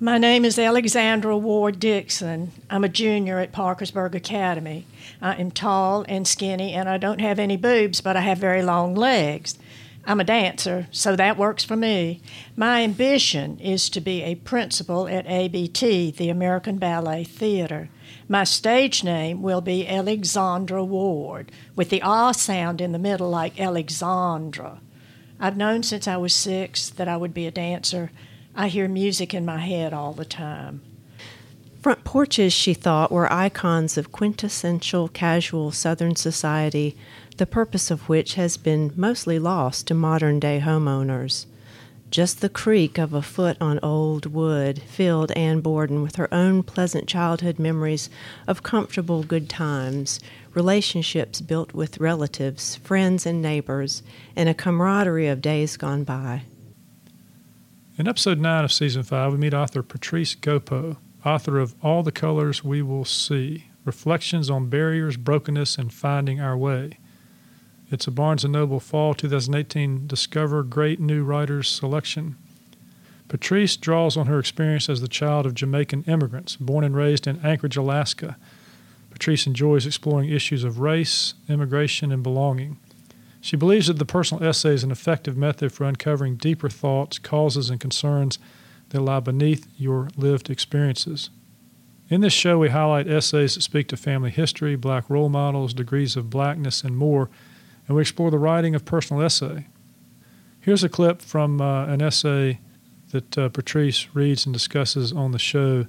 [0.00, 2.50] My name is Alexandra Ward Dixon.
[2.68, 4.86] I'm a junior at Parkersburg Academy.
[5.22, 8.62] I am tall and skinny, and I don't have any boobs, but I have very
[8.62, 9.58] long legs.
[10.04, 12.22] I'm a dancer, so that works for me.
[12.56, 17.90] My ambition is to be a principal at ABT, the American Ballet Theater.
[18.28, 23.60] My stage name will be Alexandra Ward, with the ah sound in the middle like
[23.60, 24.80] Alexandra.
[25.38, 28.10] I've known since I was six that I would be a dancer.
[28.54, 30.82] I hear music in my head all the time.
[31.80, 36.94] Front porches, she thought, were icons of quintessential casual Southern society,
[37.40, 41.46] the purpose of which has been mostly lost to modern day homeowners.
[42.10, 46.62] Just the creak of a foot on old wood filled Anne Borden with her own
[46.62, 48.10] pleasant childhood memories
[48.46, 50.20] of comfortable good times,
[50.52, 54.02] relationships built with relatives, friends, and neighbors,
[54.36, 56.42] and a camaraderie of days gone by.
[57.96, 62.12] In episode 9 of season 5, we meet author Patrice Gopo, author of All the
[62.12, 66.98] Colors We Will See Reflections on Barriers, Brokenness, and Finding Our Way.
[67.92, 72.36] It's a Barnes & Noble Fall 2018 Discover Great New Writers selection.
[73.26, 77.44] Patrice draws on her experience as the child of Jamaican immigrants, born and raised in
[77.44, 78.36] Anchorage, Alaska.
[79.10, 82.78] Patrice enjoys exploring issues of race, immigration, and belonging.
[83.40, 87.70] She believes that the personal essay is an effective method for uncovering deeper thoughts, causes,
[87.70, 88.38] and concerns
[88.90, 91.30] that lie beneath your lived experiences.
[92.08, 96.14] In this show, we highlight essays that speak to family history, black role models, degrees
[96.14, 97.28] of blackness, and more,
[97.90, 99.66] and we explore the writing of personal essay.
[100.60, 102.60] Here's a clip from uh, an essay
[103.10, 105.88] that uh, Patrice reads and discusses on the show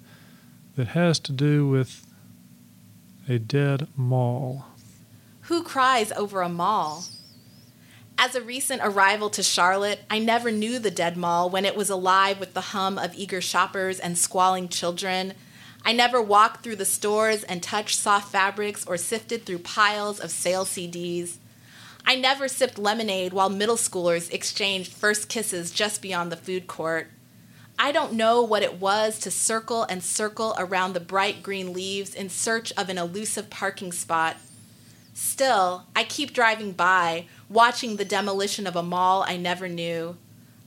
[0.78, 2.08] that has to do with
[3.30, 4.66] a dead mall.
[5.42, 7.04] Who cries over a mall?
[8.18, 11.92] As a recent arrival to Charlotte, I never knew the dead mall when it was
[11.92, 15.36] alive with the hum of eager shoppers and squalling children.
[15.86, 20.32] I never walked through the stores and touched soft fabrics or sifted through piles of
[20.32, 21.38] sale CDs.
[22.12, 27.08] I never sipped lemonade while middle schoolers exchanged first kisses just beyond the food court.
[27.80, 32.14] I don't know what it was to circle and circle around the bright green leaves
[32.14, 34.36] in search of an elusive parking spot.
[35.14, 40.18] Still, I keep driving by, watching the demolition of a mall I never knew.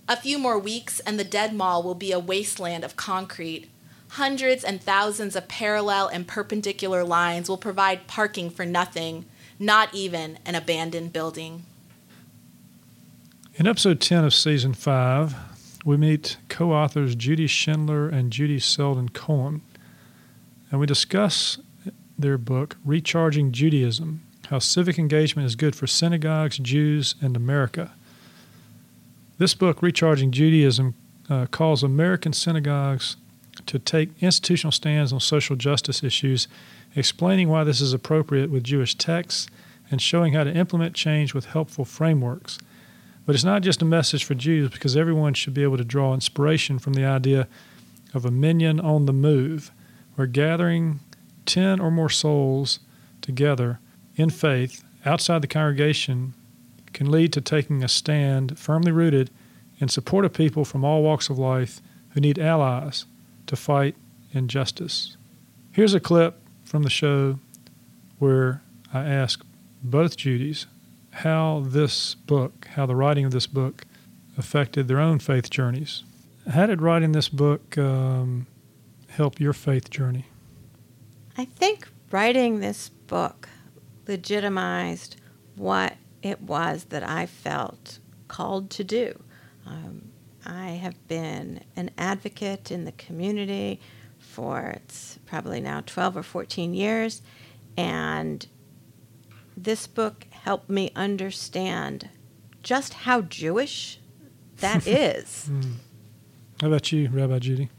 [0.09, 3.69] A few more weeks, and the dead mall will be a wasteland of concrete.
[4.13, 9.27] Hundreds and thousands of parallel and perpendicular lines will provide parking for nothing,
[9.59, 11.65] not even an abandoned building.
[13.57, 15.35] In episode 10 of season 5,
[15.85, 19.63] we meet co authors Judy Schindler and Judy Seldin Cohen,
[20.71, 21.59] and we discuss
[22.19, 27.93] their book, Recharging Judaism how civic engagement is good for synagogues, Jews, and America.
[29.39, 30.95] This book, Recharging Judaism,
[31.29, 33.17] uh, calls American synagogues
[33.67, 36.49] to take institutional stands on social justice issues,
[36.95, 39.49] explaining why this is appropriate with Jewish texts
[39.91, 42.59] and showing how to implement change with helpful frameworks.
[43.27, 46.15] But it's not just a message for Jews because everyone should be able to draw
[46.15, 47.49] inspiration from the idea
[48.13, 49.71] of a minyan on the move,
[50.15, 51.01] where gathering
[51.47, 52.81] 10 or more souls
[53.21, 53.81] together
[54.17, 56.35] in faith outside the congregation
[56.93, 59.31] can lead to taking a stand firmly rooted
[59.79, 61.81] in support of people from all walks of life
[62.11, 63.07] who need allies
[63.47, 63.97] to fight
[64.33, 65.17] injustice.
[65.73, 66.41] Here's a clip
[66.75, 67.39] from the show
[68.19, 68.61] where
[68.93, 69.47] I ask
[69.81, 70.67] both Judys
[71.13, 73.85] how this book, how the writing of this book
[74.37, 76.03] affected their own faith journeys.
[76.51, 78.49] How did writing this book um,
[79.11, 80.27] help your faith journey?
[81.39, 83.49] I think writing this book
[84.09, 85.15] legitimized
[85.55, 89.23] what it was that I felt called to do.
[89.65, 90.11] Um,
[90.45, 93.81] I have been an advocate in the community
[94.35, 97.23] for it's probably now 12 or 14 years,
[97.77, 98.47] and
[99.57, 102.09] this book helped me understand
[102.63, 104.01] just how Jewish
[104.59, 105.49] that is.
[105.51, 105.75] Mm.
[106.61, 107.71] How about you, Rabbi Judy?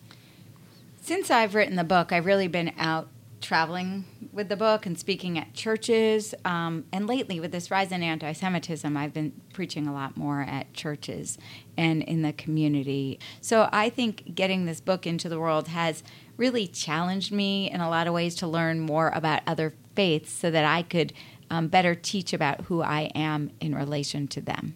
[1.02, 3.10] Since I've written the book, I've really been out
[3.46, 6.34] traveling with the book and speaking at churches.
[6.44, 10.42] Um, and lately, with this rise in anti Semitism, I've been preaching a lot more
[10.42, 11.38] at churches
[11.78, 13.20] and in the community.
[13.42, 16.04] So I think getting this book into the world has
[16.38, 20.52] really challenged me in a lot of ways to learn more about other faiths so
[20.52, 21.14] that I could
[21.50, 24.76] um, better teach about who I am in relation to them.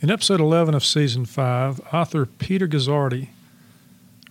[0.00, 3.28] In episode 11 of season 5, author Peter Guzzardi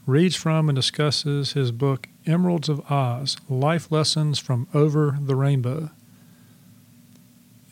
[0.07, 5.91] reads from and discusses his book Emeralds of Oz Life Lessons from Over the Rainbow.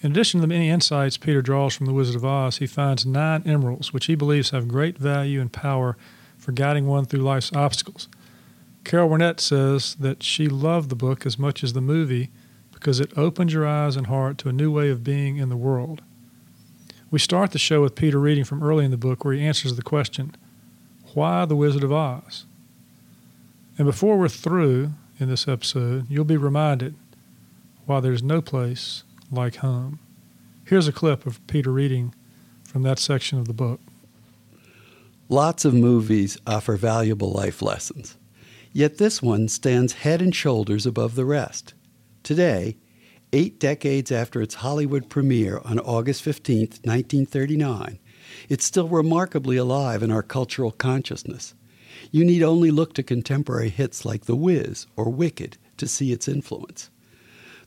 [0.02, 3.06] In addition to the many insights Peter draws from The Wizard of Oz, he finds
[3.06, 5.98] nine emeralds which he believes have great value and power
[6.38, 8.08] for guiding one through life's obstacles.
[8.88, 12.30] Carol Burnett says that she loved the book as much as the movie
[12.72, 15.58] because it opened your eyes and heart to a new way of being in the
[15.58, 16.02] world.
[17.12, 19.76] We start the show with Peter reading from early in the book where he answers
[19.76, 20.38] the question
[21.14, 22.46] why The Wizard of Oz?
[23.78, 26.96] And before we're through in this episode, you'll be reminded
[27.86, 30.00] why there's no place like home.
[30.64, 32.16] Here's a clip of Peter reading
[32.64, 33.82] from that section of the book.
[35.28, 38.17] Lots of movies offer valuable life lessons,
[38.78, 41.74] yet this one stands head and shoulders above the rest.
[42.22, 42.78] Today,
[43.34, 47.98] eight decades after its Hollywood premiere on August 15, 1939,
[48.50, 51.56] it's still remarkably alive in our cultural consciousness.
[52.12, 56.28] You need only look to contemporary hits like The Wiz or Wicked to see its
[56.28, 56.92] influence.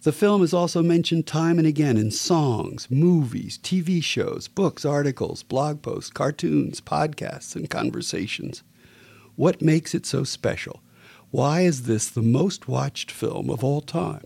[0.03, 5.43] The film is also mentioned time and again in songs, movies, TV shows, books, articles,
[5.43, 8.63] blog posts, cartoons, podcasts, and conversations.
[9.35, 10.81] What makes it so special?
[11.31, 14.25] Why is this the most watched film of all time?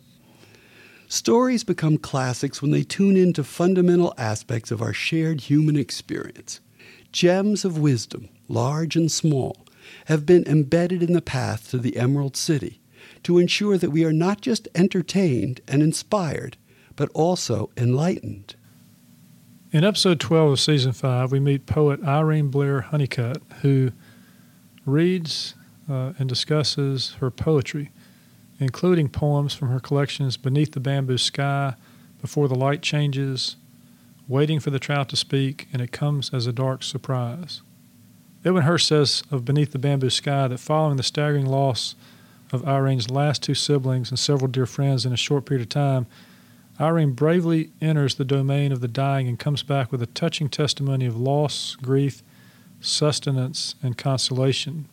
[1.07, 6.61] Stories become classics when they tune into fundamental aspects of our shared human experience.
[7.13, 9.67] Gems of wisdom, large and small,
[10.07, 12.81] have been embedded in the path to the Emerald City
[13.23, 16.57] to ensure that we are not just entertained and inspired,
[16.97, 18.55] but also enlightened.
[19.73, 23.93] In episode 12 of season 5, we meet poet Irene Blair Honeycutt, who
[24.87, 25.55] reads
[25.91, 27.91] uh, and discusses her poetry
[28.59, 31.75] including poems from her collections Beneath the Bamboo Sky,
[32.21, 33.57] Before the Light Changes,
[34.27, 37.63] Waiting for the Trout to Speak, and It Comes as a Dark Surprise.
[38.45, 41.95] Edwin Hurst says of Beneath the Bamboo Sky that following the staggering loss
[42.53, 46.07] of Irene's last two siblings and several dear friends in a short period of time,
[46.81, 51.07] Irene bravely enters the domain of the dying and comes back with a touching testimony
[51.07, 52.23] of loss, grief,
[52.81, 54.89] sustenance, and consolation.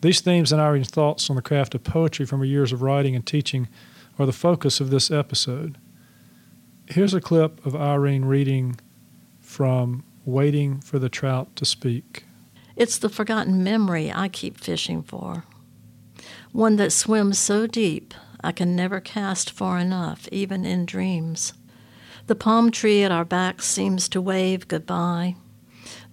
[0.00, 3.14] These themes and Irene's thoughts on the craft of poetry from her years of writing
[3.14, 3.68] and teaching
[4.18, 5.76] are the focus of this episode.
[6.86, 8.80] Here's a clip of Irene reading
[9.40, 12.24] from Waiting for the Trout to Speak.
[12.76, 15.44] It's the forgotten memory I keep fishing for.
[16.52, 21.52] One that swims so deep I can never cast far enough, even in dreams.
[22.26, 25.36] The palm tree at our backs seems to wave goodbye,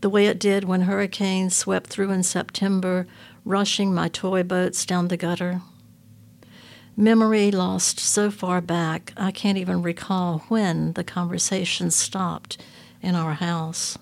[0.02, 3.08] the way it did when hurricanes swept through in September,
[3.48, 5.62] rushing my toy boats down the gutter.
[6.98, 12.62] Memory lost so far back, I can't even recall when the conversation stopped
[13.02, 13.98] in our house.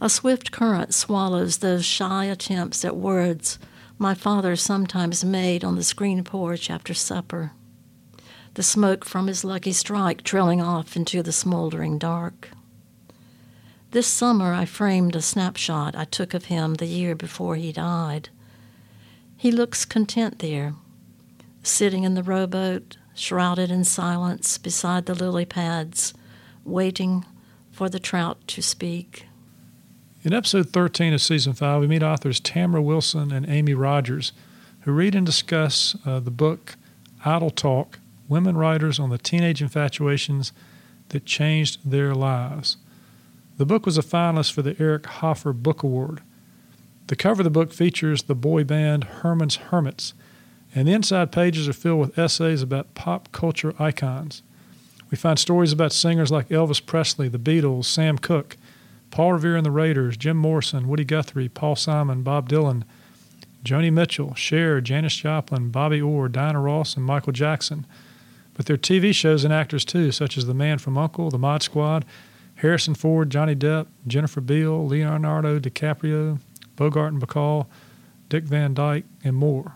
[0.00, 3.58] A swift current swallows those shy attempts at words
[3.98, 7.52] my father sometimes made on the screen porch after supper,
[8.54, 12.48] the smoke from his lucky strike trailing off into the smoldering dark.
[13.92, 18.30] This summer, I framed a snapshot I took of him the year before he died.
[19.36, 20.72] He looks content there,
[21.62, 26.14] sitting in the rowboat, shrouded in silence beside the lily pads,
[26.64, 27.26] waiting
[27.70, 29.26] for the trout to speak.
[30.22, 34.32] In episode 13 of season 5, we meet authors Tamara Wilson and Amy Rogers,
[34.80, 36.76] who read and discuss uh, the book
[37.26, 40.52] Idle Talk Women Writers on the Teenage Infatuations
[41.10, 42.78] That Changed Their Lives.
[43.58, 46.22] The book was a finalist for the Eric Hoffer Book Award.
[47.08, 50.14] The cover of the book features the boy band Herman's Hermits,
[50.74, 54.42] and the inside pages are filled with essays about pop culture icons.
[55.10, 58.56] We find stories about singers like Elvis Presley, the Beatles, Sam Cooke,
[59.10, 62.84] Paul Revere and the Raiders, Jim Morrison, Woody Guthrie, Paul Simon, Bob Dylan,
[63.62, 67.84] Joni Mitchell, Cher, Janis Joplin, Bobby Orr, Dinah Ross, and Michael Jackson.
[68.54, 71.38] But there are TV shows and actors too, such as The Man from Uncle, The
[71.38, 72.06] Mod Squad,
[72.62, 76.38] Harrison Ford, Johnny Depp, Jennifer Beal, Leonardo DiCaprio,
[76.76, 77.66] Bogart and Bacall,
[78.28, 79.74] Dick Van Dyke, and more.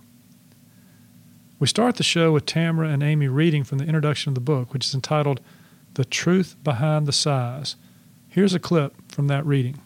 [1.58, 4.72] We start the show with Tamara and Amy reading from the introduction of the book,
[4.72, 5.40] which is entitled
[5.94, 7.74] The Truth Behind the Size.
[8.28, 9.80] Here's a clip from that reading.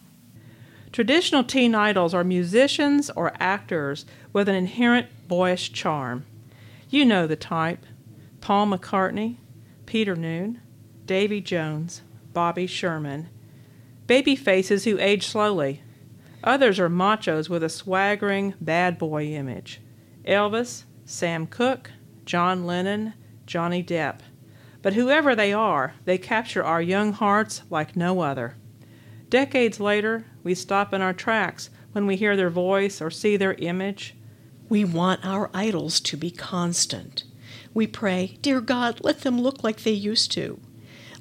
[0.91, 6.23] Traditional teen idols are musicians or actors with an inherent boyish charm.
[6.91, 7.83] You know the type
[8.41, 9.37] Paul McCartney,
[9.87, 10.61] Peter Noone,
[11.07, 13.29] Davy Jones, Bobby Sherman.
[14.07, 15.81] Baby faces who age slowly.
[16.43, 19.79] Others are machos with a swaggering bad boy image.
[20.25, 21.91] Elvis, Sam Cooke,
[22.25, 23.13] John Lennon,
[23.45, 24.19] Johnny Depp.
[24.81, 28.55] But whoever they are, they capture our young hearts like no other.
[29.29, 33.53] Decades later, we stop in our tracks when we hear their voice or see their
[33.53, 34.15] image.
[34.69, 37.23] We want our idols to be constant.
[37.73, 40.59] We pray, Dear God, let them look like they used to.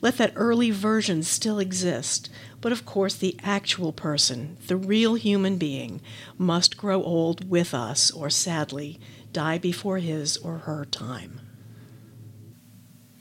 [0.03, 2.31] Let that early version still exist.
[2.61, 6.01] But of course, the actual person, the real human being,
[6.39, 8.99] must grow old with us or sadly
[9.33, 11.41] die before his or her time.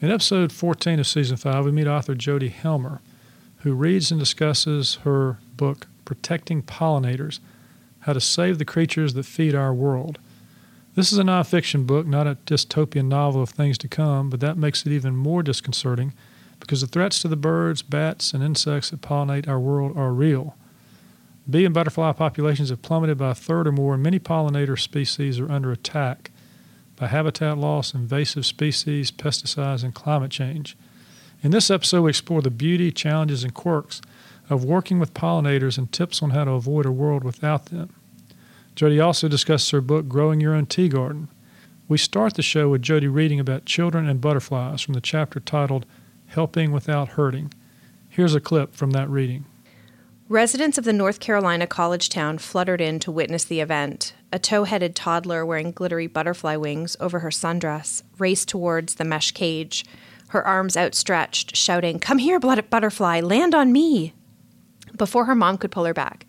[0.02, 3.02] In episode 14 of season 5, we meet author Jodi Helmer,
[3.58, 7.40] who reads and discusses her book, Protecting Pollinators
[8.00, 10.18] How to Save the Creatures That Feed Our World.
[10.96, 14.58] This is a nonfiction book, not a dystopian novel of things to come, but that
[14.58, 16.14] makes it even more disconcerting
[16.70, 20.56] because the threats to the birds, bats, and insects that pollinate our world are real.
[21.50, 25.40] Bee and butterfly populations have plummeted by a third or more, and many pollinator species
[25.40, 26.30] are under attack
[26.96, 30.78] by habitat loss, invasive species, pesticides, and climate change.
[31.42, 34.00] In this episode, we explore the beauty, challenges, and quirks
[34.48, 37.90] of working with pollinators and tips on how to avoid a world without them.
[38.76, 41.30] Jodi also discusses her book, Growing Your Own Tea Garden.
[41.88, 45.88] We start the show with Jodi reading about children and butterflies from the chapter titled
[46.30, 47.52] Helping Without Hurting.
[48.08, 49.46] Here's a clip from that reading.
[50.28, 54.14] Residents of the North Carolina college town fluttered in to witness the event.
[54.32, 59.32] A tow headed toddler wearing glittery butterfly wings over her sundress raced towards the mesh
[59.32, 59.84] cage,
[60.28, 64.14] her arms outstretched, shouting, Come here, butterfly, land on me!
[64.96, 66.28] Before her mom could pull her back,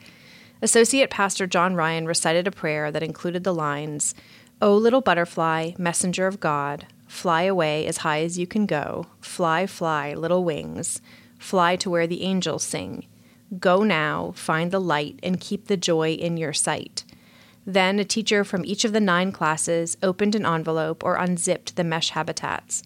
[0.62, 4.14] Associate Pastor John Ryan recited a prayer that included the lines,
[4.62, 9.66] O little butterfly, messenger of God, fly away as high as you can go, fly,
[9.66, 11.02] fly, little wings,
[11.38, 13.04] fly to where the angels sing.
[13.58, 17.04] Go now, find the light, and keep the joy in your sight.
[17.66, 21.82] Then a teacher from each of the nine classes opened an envelope or unzipped the
[21.82, 22.84] mesh habitats.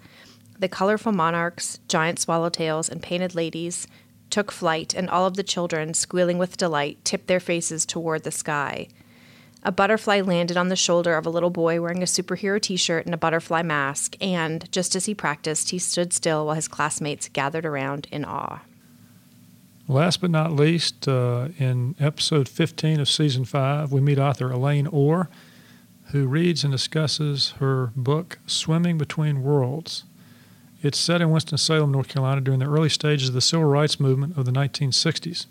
[0.58, 3.86] The colorful monarchs, giant swallowtails, and painted ladies
[4.30, 8.32] took flight, and all of the children, squealing with delight, tipped their faces toward the
[8.32, 8.88] sky.
[9.66, 13.06] A butterfly landed on the shoulder of a little boy wearing a superhero t shirt
[13.06, 17.30] and a butterfly mask, and, just as he practiced, he stood still while his classmates
[17.30, 18.60] gathered around in awe.
[19.88, 24.86] Last but not least, uh, in episode 15 of season 5, we meet author Elaine
[24.86, 25.28] Orr,
[26.08, 30.04] who reads and discusses her book, Swimming Between Worlds.
[30.82, 34.36] It's set in Winston-Salem, North Carolina, during the early stages of the civil rights movement
[34.36, 35.46] of the 1960s.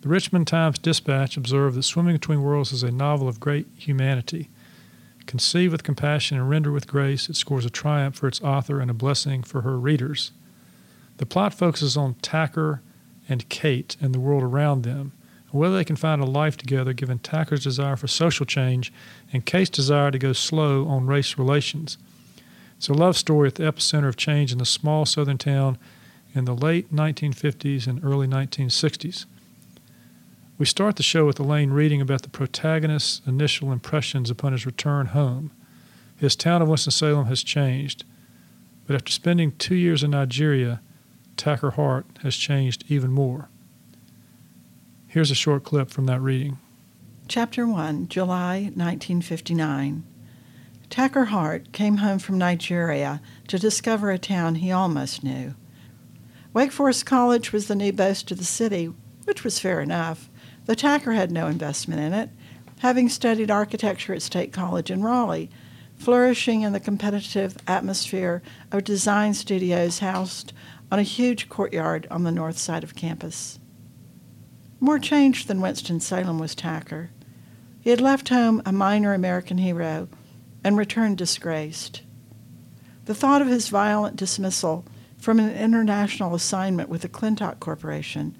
[0.00, 4.48] The Richmond Times Dispatch observed that Swimming Between Worlds is a novel of great humanity.
[5.26, 8.92] Conceived with compassion and rendered with grace, it scores a triumph for its author and
[8.92, 10.30] a blessing for her readers.
[11.16, 12.80] The plot focuses on Tacker
[13.28, 15.10] and Kate and the world around them,
[15.50, 18.92] and whether they can find a life together given Tacker's desire for social change
[19.32, 21.98] and Kate's desire to go slow on race relations.
[22.76, 25.76] It's a love story at the epicenter of change in a small southern town
[26.34, 29.26] in the late 1950s and early 1960s.
[30.58, 35.06] We start the show with Elaine reading about the protagonist's initial impressions upon his return
[35.06, 35.52] home.
[36.16, 38.04] His town of Winston-Salem has changed,
[38.84, 40.80] but after spending two years in Nigeria,
[41.36, 43.48] Tacker Hart has changed even more.
[45.06, 46.58] here's a short clip from that reading.
[47.28, 50.02] Chapter 1, July 1959.
[50.90, 55.54] Tacker Hart came home from Nigeria to discover a town he almost knew.
[56.52, 58.92] Wake Forest College was the new boast of the city,
[59.24, 60.28] which was fair enough.
[60.68, 62.28] The Tacker had no investment in it,
[62.80, 65.48] having studied architecture at State College in Raleigh,
[65.96, 70.52] flourishing in the competitive atmosphere of design studios housed
[70.92, 73.58] on a huge courtyard on the north side of campus.
[74.78, 77.12] More changed than Winston-Salem was Tacker.
[77.80, 80.10] He had left home a minor American hero
[80.62, 82.02] and returned disgraced.
[83.06, 84.84] The thought of his violent dismissal
[85.16, 88.36] from an international assignment with the Clintock Corporation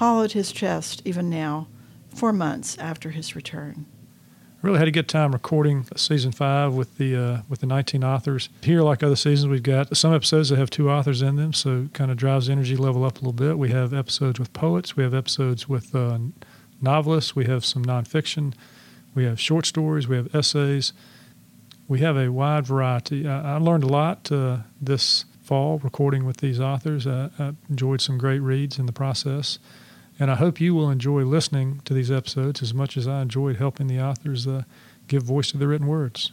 [0.00, 1.68] hollowed his chest even now,
[2.08, 3.84] four months after his return.
[4.62, 8.48] Really had a good time recording season five with the uh, with the 19 authors.
[8.62, 11.88] Here, like other seasons, we've got some episodes that have two authors in them, so
[11.92, 13.58] kind of drives the energy level up a little bit.
[13.58, 16.16] We have episodes with poets, we have episodes with uh,
[16.80, 18.54] novelists, we have some nonfiction,
[19.14, 20.94] we have short stories, we have essays.
[21.88, 23.28] We have a wide variety.
[23.28, 27.06] I, I learned a lot uh, this fall recording with these authors.
[27.06, 29.58] I, I enjoyed some great reads in the process.
[30.20, 33.56] And I hope you will enjoy listening to these episodes as much as I enjoyed
[33.56, 34.64] helping the authors uh,
[35.08, 36.30] give voice to their written words.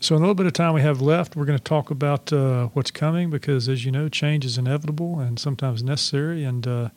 [0.00, 2.32] So, in a little bit of time we have left, we're going to talk about
[2.32, 6.88] uh, what's coming because, as you know, change is inevitable and sometimes necessary, and uh,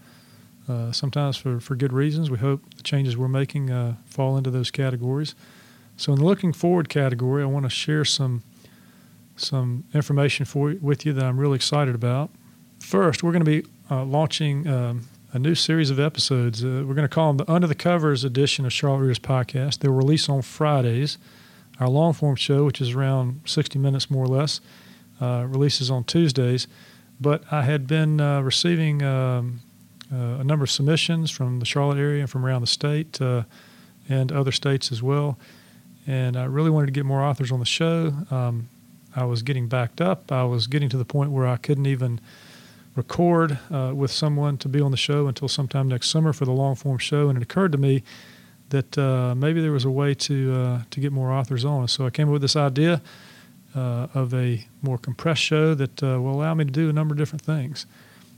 [0.68, 2.32] uh sometimes for, for good reasons.
[2.32, 5.36] We hope the changes we're making uh, fall into those categories.
[5.96, 8.42] So, in the looking forward category, I want to share some
[9.36, 12.32] some information for with you that I'm really excited about.
[12.80, 16.64] First, we're going to be uh, launching um, a new series of episodes.
[16.64, 19.80] Uh, we're going to call them the Under the Covers edition of Charlotte Readers Podcast.
[19.80, 21.18] They'll release on Fridays.
[21.78, 24.62] Our long form show, which is around 60 minutes more or less,
[25.20, 26.68] uh, releases on Tuesdays.
[27.20, 29.60] But I had been uh, receiving um,
[30.10, 33.44] uh, a number of submissions from the Charlotte area and from around the state uh,
[34.08, 35.38] and other states as well.
[36.08, 38.14] And I really wanted to get more authors on the show.
[38.32, 38.70] Um,
[39.14, 40.32] I was getting backed up.
[40.32, 42.22] I was getting to the point where I couldn't even
[42.96, 46.52] record uh, with someone to be on the show until sometime next summer for the
[46.52, 47.30] long form show.
[47.30, 48.04] And it occurred to me
[48.70, 51.88] that uh, maybe there was a way to uh, to get more authors on.
[51.88, 53.02] So I came up with this idea
[53.76, 57.14] uh, of a more compressed show that uh, will allow me to do a number
[57.14, 57.86] of different things.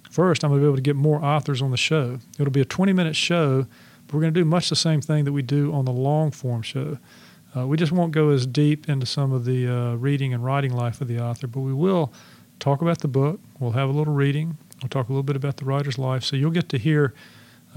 [0.09, 2.19] First, I'm going to be able to get more authors on the show.
[2.39, 3.67] It'll be a 20 minute show,
[4.07, 6.31] but we're going to do much the same thing that we do on the long
[6.31, 6.97] form show.
[7.55, 11.01] Uh, we just won't go as deep into some of the reading and writing life
[11.01, 12.11] of the author, but we will
[12.59, 13.39] talk about the book.
[13.59, 14.57] We'll have a little reading.
[14.81, 16.23] We'll talk a little bit about the writer's life.
[16.23, 17.13] So you'll get to hear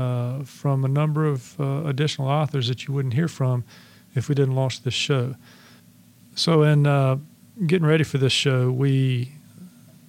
[0.00, 3.64] uh, from a number of uh, additional authors that you wouldn't hear from
[4.14, 5.34] if we didn't launch this show.
[6.34, 7.18] So, in uh,
[7.66, 9.32] getting ready for this show, we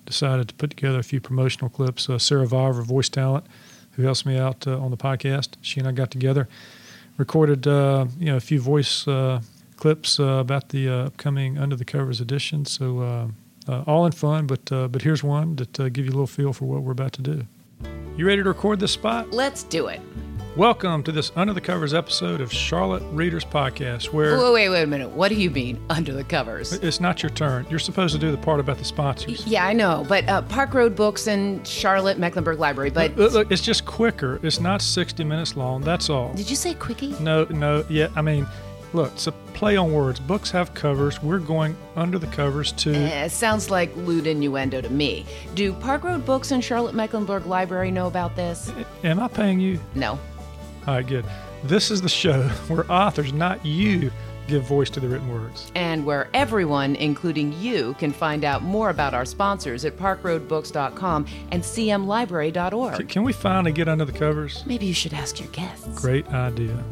[0.05, 2.09] decided to put together a few promotional clips.
[2.09, 3.45] Uh, Sarah Vavra, voice talent,
[3.91, 6.47] who helps me out uh, on the podcast, she and I got together,
[7.17, 9.05] recorded uh, you know a few voice
[9.76, 12.65] clips about the upcoming Under the Covers edition.
[12.65, 13.32] So
[13.68, 16.28] uh, all in fun, but uh, but here's one that uh, give you a little
[16.28, 17.45] feel for what we're about to do.
[18.18, 19.32] You ready to record this spot?
[19.32, 20.01] Let's do it.
[20.57, 24.84] Welcome to this Under the Covers episode of Charlotte Readers Podcast, where wait, wait, wait
[24.84, 25.09] a minute.
[25.09, 26.74] What do you mean under the covers?
[26.74, 27.66] It's not your turn.
[27.70, 29.47] You're supposed to do the part about the sponsors.
[29.47, 32.89] Yeah, I know, but uh, Park Road Books and Charlotte Mecklenburg Library.
[32.89, 34.41] But look, look, it's just quicker.
[34.43, 35.82] It's not 60 minutes long.
[35.82, 36.34] That's all.
[36.34, 37.16] Did you say quickie?
[37.22, 37.86] No, no.
[37.88, 38.45] Yeah, I mean
[38.94, 40.20] Look, it's a play on words.
[40.20, 41.22] Books have covers.
[41.24, 42.94] We're going under the covers to.
[42.94, 45.26] Eh, sounds like lewd innuendo to me.
[45.56, 48.72] Do Park Road Books and Charlotte Mecklenburg Library know about this?
[49.04, 49.80] Am I paying you?
[49.96, 50.12] No.
[50.88, 51.26] All right, good.
[51.64, 54.12] This is the show where authors, not you,
[54.48, 55.72] give voice to the written words.
[55.76, 61.64] And where everyone, including you, can find out more about our sponsors at parkroadbooks.com and
[61.64, 63.08] cmlibrary.org.
[63.08, 64.64] Can we finally get under the covers?
[64.66, 65.88] Maybe you should ask your guests.
[66.02, 66.84] Great idea.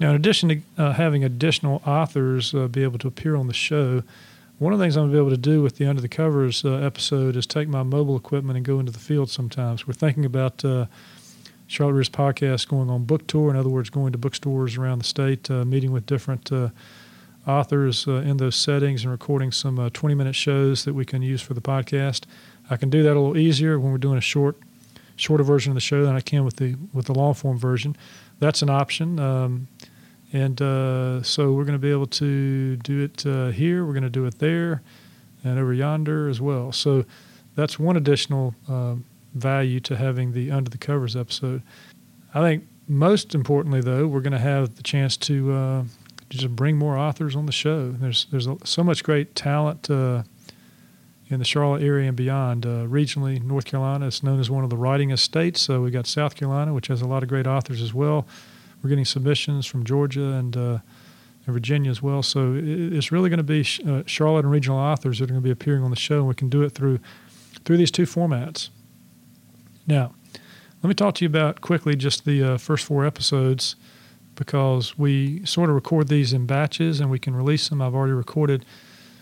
[0.00, 3.52] Now, in addition to uh, having additional authors uh, be able to appear on the
[3.52, 4.04] show,
[4.58, 6.08] one of the things I'm going to be able to do with the Under the
[6.08, 9.88] Covers uh, episode is take my mobile equipment and go into the field sometimes.
[9.88, 10.86] We're thinking about uh,
[11.66, 15.04] Charlotte Readers Podcast going on book tour, in other words, going to bookstores around the
[15.04, 16.68] state, uh, meeting with different uh,
[17.46, 21.54] authors in those settings and recording some 20 minute shows that we can use for
[21.54, 22.24] the podcast.
[22.70, 24.56] I can do that a little easier when we're doing a short,
[25.16, 27.96] shorter version of the show than I can with the with the long form version.
[28.38, 29.18] That's an option.
[29.18, 29.68] Um,
[30.32, 34.02] and uh, so we're going to be able to do it uh, here, we're going
[34.02, 34.82] to do it there,
[35.44, 36.72] and over yonder as well.
[36.72, 37.04] So
[37.54, 38.96] that's one additional uh,
[39.34, 41.62] value to having the Under the Covers episode.
[42.34, 45.84] I think most importantly, though, we're going to have the chance to, uh,
[46.30, 47.90] just bring more authors on the show.
[47.92, 50.24] There's, there's so much great talent uh,
[51.28, 52.66] in the Charlotte area and beyond.
[52.66, 55.60] Uh, regionally, North Carolina is known as one of the writing estates.
[55.60, 58.26] So we've got South Carolina, which has a lot of great authors as well.
[58.82, 60.78] We're getting submissions from Georgia and, uh,
[61.46, 62.22] and Virginia as well.
[62.22, 65.28] So it, it's really going to be sh- uh, Charlotte and regional authors that are
[65.28, 67.00] going to be appearing on the show, and we can do it through
[67.64, 68.70] through these two formats.
[69.86, 70.14] Now,
[70.82, 73.74] let me talk to you about quickly just the uh, first four episodes
[74.36, 77.82] because we sort of record these in batches and we can release them.
[77.82, 78.64] I've already recorded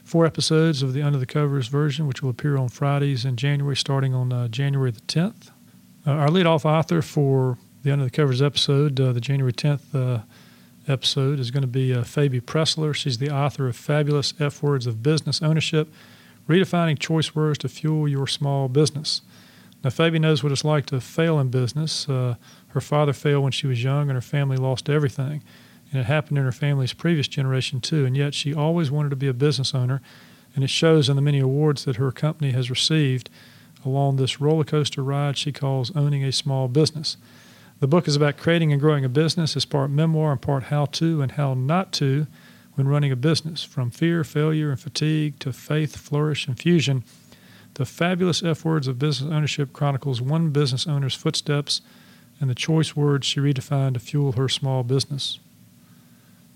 [0.04, 3.74] four episodes of the Under the Covers version, which will appear on Fridays in January,
[3.74, 5.50] starting on uh, January the 10th.
[6.06, 9.94] Uh, our lead off author for the Under the Covers episode, uh, the January 10th
[9.94, 10.22] uh,
[10.88, 12.92] episode, is going to be uh, Fabi Preslar.
[12.92, 15.86] She's the author of Fabulous F Words of Business Ownership
[16.48, 19.20] Redefining Choice Words to Fuel Your Small Business.
[19.84, 22.08] Now, Fabi knows what it's like to fail in business.
[22.08, 22.34] Uh,
[22.70, 25.44] her father failed when she was young, and her family lost everything.
[25.92, 28.04] And it happened in her family's previous generation, too.
[28.04, 30.02] And yet, she always wanted to be a business owner,
[30.56, 33.30] and it shows in the many awards that her company has received
[33.84, 37.16] along this roller coaster ride she calls owning a small business.
[37.78, 39.54] The book is about creating and growing a business.
[39.54, 42.26] It's part memoir and part how to and how not to
[42.74, 47.04] when running a business, from fear, failure, and fatigue to faith, flourish, and fusion.
[47.74, 51.82] The fabulous F words of business ownership chronicles one business owner's footsteps
[52.40, 55.38] and the choice words she redefined to fuel her small business.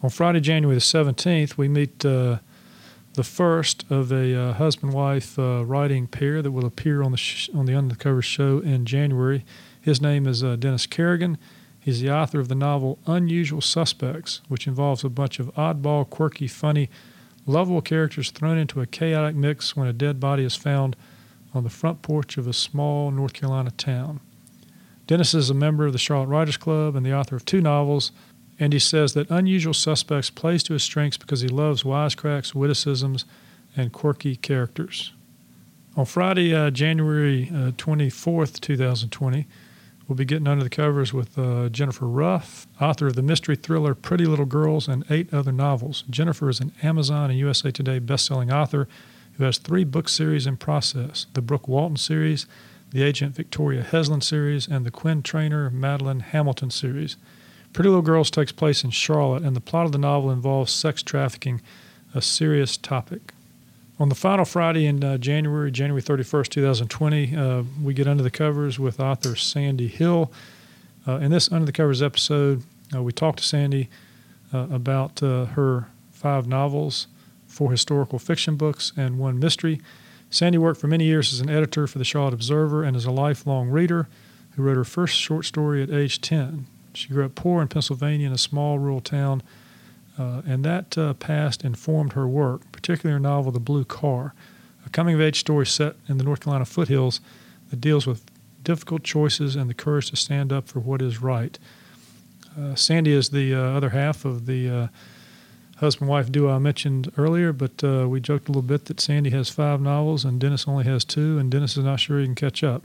[0.02, 2.38] On Friday, January the 17th, we meet uh,
[3.14, 7.18] the first of a uh, husband wife uh, writing pair that will appear on the,
[7.18, 9.44] sh- on the Undercover show in January.
[9.82, 11.38] His name is uh, Dennis Kerrigan.
[11.78, 16.46] He's the author of the novel Unusual Suspects, which involves a bunch of oddball, quirky,
[16.46, 16.90] funny,
[17.46, 20.96] lovable characters thrown into a chaotic mix when a dead body is found
[21.54, 24.20] on the front porch of a small North Carolina town.
[25.06, 28.12] Dennis is a member of the Charlotte Writers Club and the author of two novels,
[28.58, 33.24] and he says that Unusual Suspects plays to his strengths because he loves wisecracks, witticisms,
[33.74, 35.12] and quirky characters.
[35.96, 39.46] On Friday, uh, January uh, 24th, 2020,
[40.10, 43.94] we'll be getting under the covers with uh, Jenifer Ruff, author of the mystery thriller
[43.94, 46.02] Pretty Little Girls and eight other novels.
[46.10, 48.88] Jenifer is an Amazon and USA Today bestselling author
[49.34, 52.46] who has three book series in process the Brooke Walton series,
[52.90, 57.16] the Agent Victoria Heslin series, and the Quinn Trainer Madeline Hamilton series.
[57.72, 61.04] Pretty Little Girls takes place in Charlotte, and the plot of the novel involves sex
[61.04, 61.62] trafficking,
[62.16, 63.32] a serious topic.
[64.00, 68.30] On the final Friday in uh, January, January 31st, 2020, uh, we get under the
[68.30, 70.32] covers with author Sandy Hill.
[71.06, 72.62] Uh, in this Under the Covers episode,
[72.94, 73.90] uh, we talk to Sandy
[74.54, 77.08] uh, about uh, her five novels
[77.46, 79.82] four historical fiction books, and one mystery.
[80.30, 83.10] Sandy worked for many years as an editor for the Charlotte Observer and as a
[83.10, 84.08] lifelong reader
[84.52, 86.66] who wrote her first short story at age 10.
[86.94, 89.42] She grew up poor in Pennsylvania in a small rural town,
[90.16, 94.34] and that past informed her work, particularly her novel The Blue Car,
[94.86, 97.20] a coming of age story set in the North Carolina foothills
[97.70, 98.24] that deals with
[98.62, 101.58] difficult choices and the courage to stand up for what is right.
[102.58, 104.88] Uh, Sandy is the uh, other half of the uh,
[105.76, 109.30] husband wife duo I mentioned earlier, but uh, we joked a little bit that Sandy
[109.30, 112.34] has five novels and Dennis only has two, and Dennis is not sure he can
[112.34, 112.82] catch up.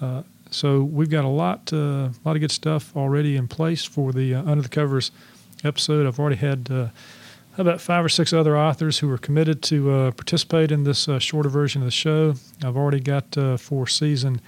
[0.00, 3.84] Uh, so we've got a lot, uh, a lot of good stuff already in place
[3.84, 5.10] for the uh, Under the Covers
[5.64, 6.06] episode.
[6.06, 6.88] I've already had uh,
[7.58, 11.48] about five or six other authors who are committed to uh, participate in this shorter
[11.48, 12.34] version of the show.
[12.64, 14.40] I've already got for season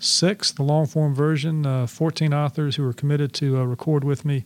[0.00, 4.44] six, the long form version, 14 authors who are committed to record with me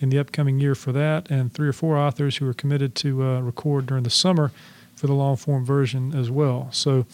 [0.00, 3.22] in the upcoming year for that, and three or four authors who are committed to
[3.22, 4.50] uh, record during the summer
[4.96, 6.68] for the long form version as well.
[6.72, 7.06] So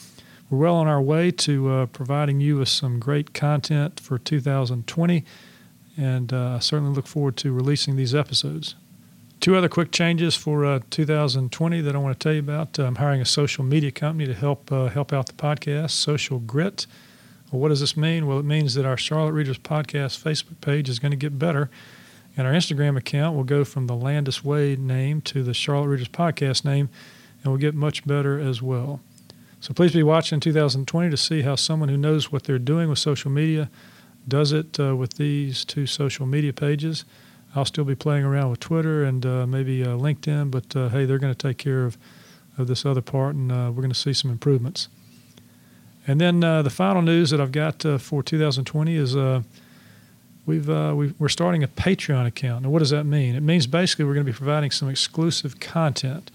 [0.48, 5.24] we're well on our way to uh, providing you with some great content for 2020,
[5.96, 8.76] and uh, I certainly look forward to releasing these episodes.
[9.40, 12.78] Two other quick changes for uh, 2020 that I want to tell you about.
[12.78, 16.86] I'm hiring a social media company to help uh, help out the podcast, Social Grit.
[17.50, 18.26] Well, what does this mean?
[18.26, 21.70] Well, it means that our Charlotte Readers Podcast Facebook page is going to get better.
[22.36, 26.08] And our Instagram account will go from the Landis Wade name to the Charlotte Readers
[26.08, 26.88] Podcast name,
[27.42, 29.00] and will get much better as well.
[29.60, 32.98] So please be watching 2020 to see how someone who knows what they're doing with
[32.98, 33.70] social media
[34.28, 37.04] does it uh, with these two social media pages.
[37.56, 41.06] I'll still be playing around with Twitter and uh, maybe uh, LinkedIn, but uh, hey,
[41.06, 41.96] they're going to take care of,
[42.58, 44.88] of this other part, and uh, we're going to see some improvements.
[46.06, 49.16] And then uh, the final news that I've got for 2020 is
[50.44, 52.62] we've, we are starting a Patreon account.
[52.62, 53.34] Now, what does that mean?
[53.34, 56.30] It means basically we're going to be providing some exclusive content.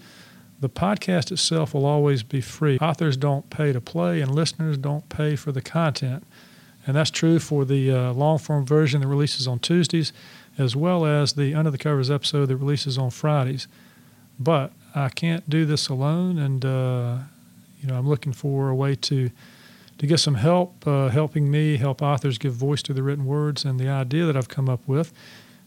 [0.60, 2.78] The podcast itself will always be free.
[2.80, 6.26] Authors don't pay to play, and listeners don't pay for the content.
[6.86, 10.12] And that's true for the uh, long form version that releases on Tuesdays,
[10.58, 13.68] as well as the Under the Covers episode that releases on Fridays.
[14.40, 17.18] But I can't do this alone, and uh,
[17.82, 19.30] you know, I'm looking for a way to
[20.02, 23.64] to get some help, uh, helping me help authors give voice to the written words.
[23.64, 25.14] And the idea that I've come up with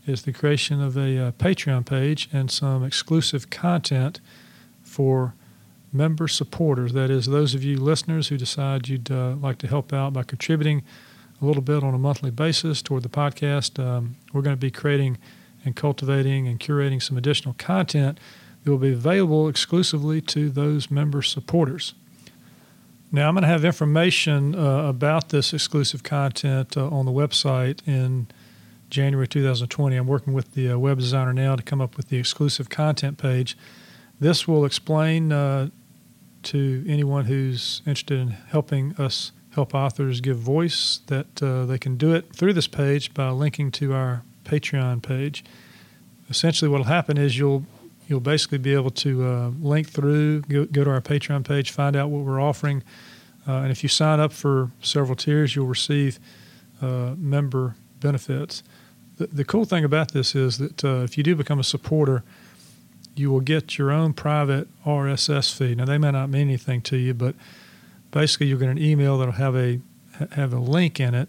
[0.06, 4.20] is the creation of a uh, Patreon page and some exclusive content
[4.82, 5.34] for
[5.92, 6.94] member supporters.
[6.94, 10.24] That is, those of you listeners who decide you'd uh, like to help out by
[10.24, 10.82] contributing
[11.44, 13.82] a little bit on a monthly basis toward the podcast.
[13.82, 15.18] Um, we're going to be creating
[15.64, 18.18] and cultivating and curating some additional content
[18.62, 21.94] that will be available exclusively to those member supporters.
[23.12, 27.86] Now, I'm going to have information uh, about this exclusive content uh, on the website
[27.86, 28.26] in
[28.90, 29.96] January 2020.
[29.96, 33.18] I'm working with the uh, web designer now to come up with the exclusive content
[33.18, 33.56] page.
[34.18, 35.68] This will explain uh,
[36.44, 41.96] to anyone who's interested in helping us help authors give voice that uh, they can
[41.96, 45.44] do it through this page by linking to our Patreon page.
[46.28, 47.64] Essentially, what will happen is you'll
[48.06, 51.96] you'll basically be able to uh, link through, go, go, to our Patreon page, find
[51.96, 52.82] out what we're offering,
[53.48, 56.18] uh, and if you sign up for several tiers, you'll receive
[56.82, 58.62] uh, member benefits.
[59.16, 62.24] The, the, cool thing about this is that uh, if you do become a supporter,
[63.14, 65.78] you will get your own private RSS feed.
[65.78, 67.34] Now, they may not mean anything to you, but
[68.14, 69.80] basically, you'll get an email that'll have a
[70.30, 71.28] have a link in it,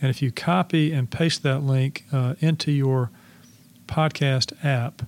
[0.00, 3.10] and if you copy and paste that link uh, into your
[3.86, 5.02] podcast app,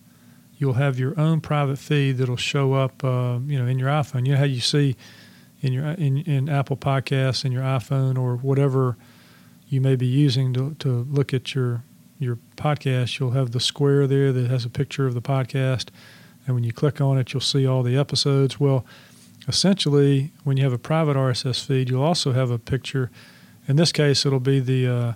[0.57, 4.25] you'll have your own private feed that'll show up, uh, you know, in your iPhone.
[4.25, 4.97] You know how you see
[5.61, 8.97] in your in, in Apple Podcasts in your iPhone or whatever
[9.69, 11.83] you may be using to, to look at your
[12.21, 13.19] your podcast.
[13.19, 15.89] You'll have the square there that has a picture of the podcast,
[16.47, 18.61] and when you click on it, you'll see all the episodes.
[18.61, 18.87] Well,
[19.47, 23.11] essentially, when you have a private RSS feed, you'll also have a picture.
[23.67, 25.13] In this case, it'll be the uh,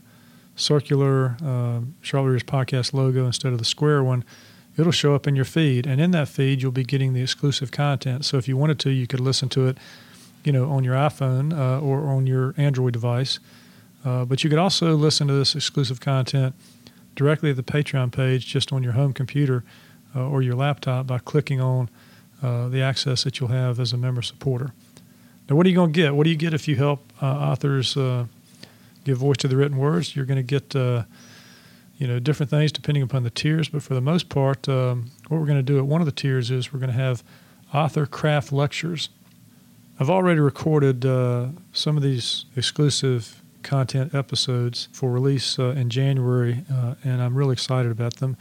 [0.56, 4.24] circular uh, Charlotte podcast logo instead of the square one.
[4.76, 7.70] It'll show up in your feed, and in that feed, you'll be getting the exclusive
[7.70, 8.24] content.
[8.24, 9.78] So if you wanted to, you could listen to it,
[10.44, 13.38] you know, on your iPhone uh, or on your Android device.
[14.04, 16.54] Uh, but you could also listen to this exclusive content
[17.14, 19.62] directly at the Patreon page, just on your home computer
[20.16, 21.90] uh, or your laptop, by clicking on
[22.42, 24.72] uh, the access that you'll have as a member supporter.
[25.48, 26.14] Now, what are you going to get?
[26.14, 27.96] What do you get if you help uh, authors?
[29.04, 30.14] give voice to the written words.
[30.14, 31.04] You're going to get, uh,
[31.98, 33.68] you know, different things depending upon the tiers.
[33.68, 36.12] But for the most part, um, what we're going to do at one of the
[36.12, 37.22] tiers is we're going to have
[37.72, 39.08] author craft lectures.
[39.98, 46.64] I've already recorded uh, some of these exclusive content episodes for release uh, in January,
[46.72, 48.36] uh, and I'm really excited about them.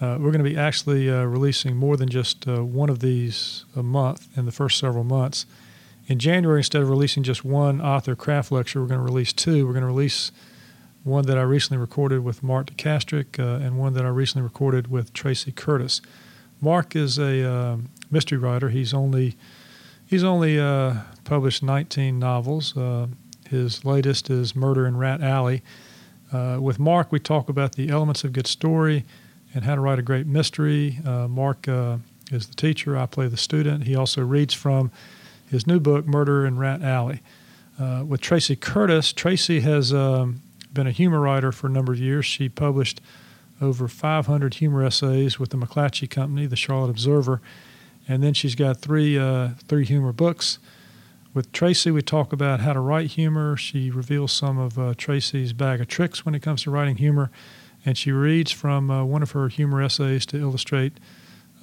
[0.00, 3.82] Uh, we're going to be actually uh, releasing more than just one of these a
[3.82, 5.44] month in the first several months
[6.08, 9.66] in January, instead of releasing just one author craft lecture, we're going to release two.
[9.66, 10.32] We're going to release
[11.04, 14.42] one that I recently recorded with Mark de Castrique uh, and one that I recently
[14.42, 16.00] recorded with Tracy Curtis.
[16.62, 17.76] Mark is a uh,
[18.10, 18.70] mystery writer.
[18.70, 19.36] He's only
[20.06, 20.94] he's only uh,
[21.24, 22.74] published 19 novels.
[22.74, 23.08] Uh,
[23.50, 25.62] his latest is Murder in Rat Alley.
[26.32, 29.04] Uh, with Mark, we talk about the elements of good story
[29.54, 30.98] and how to write a great mystery.
[31.06, 31.66] Uh, Mark
[32.30, 32.96] is the teacher.
[32.96, 33.84] I play the student.
[33.84, 34.90] He also reads from
[35.50, 37.20] his new book, Murder in Rat Alley.
[37.78, 40.42] Uh, with Tracy Curtis, Tracy has um,
[40.72, 42.26] been a humor writer for a number of years.
[42.26, 43.00] She published
[43.60, 47.40] over 500 humor essays with the McClatchy Company, the Charlotte Observer,
[48.06, 50.58] and then she's got three uh, three humor books.
[51.34, 53.56] With Tracy, we talk about how to write humor.
[53.56, 57.30] She reveals some of uh, Tracy's bag of tricks when it comes to writing humor,
[57.88, 60.92] and she reads from uh, one of her humor essays to illustrate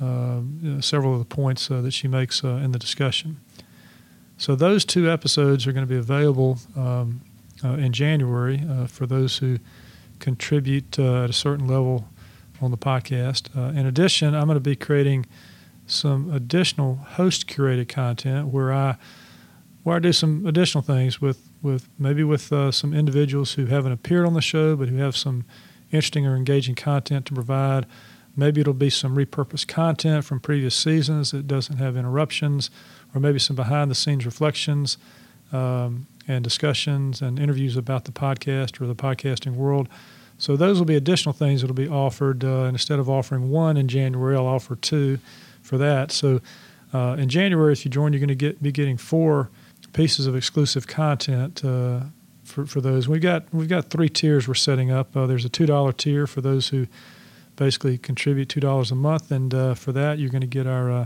[0.01, 0.41] uh,
[0.81, 3.39] several of the points uh, that she makes uh, in the discussion.
[4.35, 7.21] So those two episodes are going to be available um,
[7.63, 9.59] uh, in January for those who
[10.17, 12.09] contribute at a certain level
[12.59, 13.55] on the podcast.
[13.77, 15.27] In addition, I'm going to be creating
[15.85, 18.97] some additional host curated content where I
[19.83, 23.91] where I do some additional things with with maybe with uh, some individuals who haven't
[23.91, 25.45] appeared on the show but who have some
[25.95, 27.85] interesting or engaging content to provide.
[28.35, 32.69] Maybe it'll be some repurposed content from previous seasons that doesn't have interruptions
[33.13, 34.97] or maybe some behind the scenes reflections
[35.53, 39.87] um, and discussions and interviews about the podcast or the podcasting world.
[40.37, 42.43] So those will be additional things that will be offered.
[42.43, 45.19] Uh, and instead of offering one in January, I'll offer two
[45.61, 46.11] for that.
[46.11, 46.41] So
[46.93, 49.49] uh, in January, if you join, you're going to get be getting four
[49.93, 52.01] pieces of exclusive content uh,
[52.55, 53.07] for for those.
[53.07, 55.15] We've got we've got three tiers we're setting up.
[55.15, 56.87] Uh, there's a two dollar tier for those who
[57.57, 60.89] basically contribute two dollars a month, and uh, for that you're going to get our
[60.89, 61.05] uh,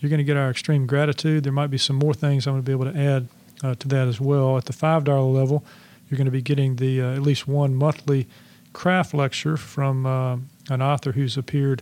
[0.00, 1.44] you're going to get our extreme gratitude.
[1.44, 3.28] There might be some more things I'm going to be able to add
[3.62, 4.58] uh, to that as well.
[4.58, 5.64] At the $5 level,
[6.08, 8.26] you're going to be getting the uh, at least one monthly
[8.74, 10.36] craft lecture from uh,
[10.68, 11.80] an author who's appeared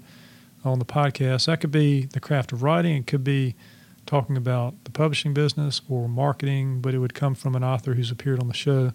[0.65, 1.47] on the podcast.
[1.47, 2.99] That could be the craft of writing.
[2.99, 3.57] It could be
[4.13, 8.11] talking about the publishing business or marketing, but it would come from an author who's
[8.11, 8.93] appeared on the show.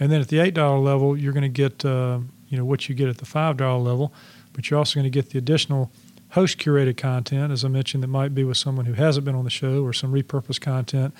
[0.00, 2.18] And then at the eight dollar level, you're going to get uh,
[2.48, 4.12] you know what you get at the five dollar level,
[4.52, 5.92] but you're also going to get the additional
[6.30, 9.44] host curated content, as I mentioned, that might be with someone who hasn't been on
[9.44, 11.14] the show or some repurposed content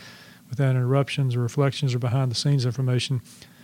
[0.48, 3.20] without interruptions or reflections or behind the scenes information.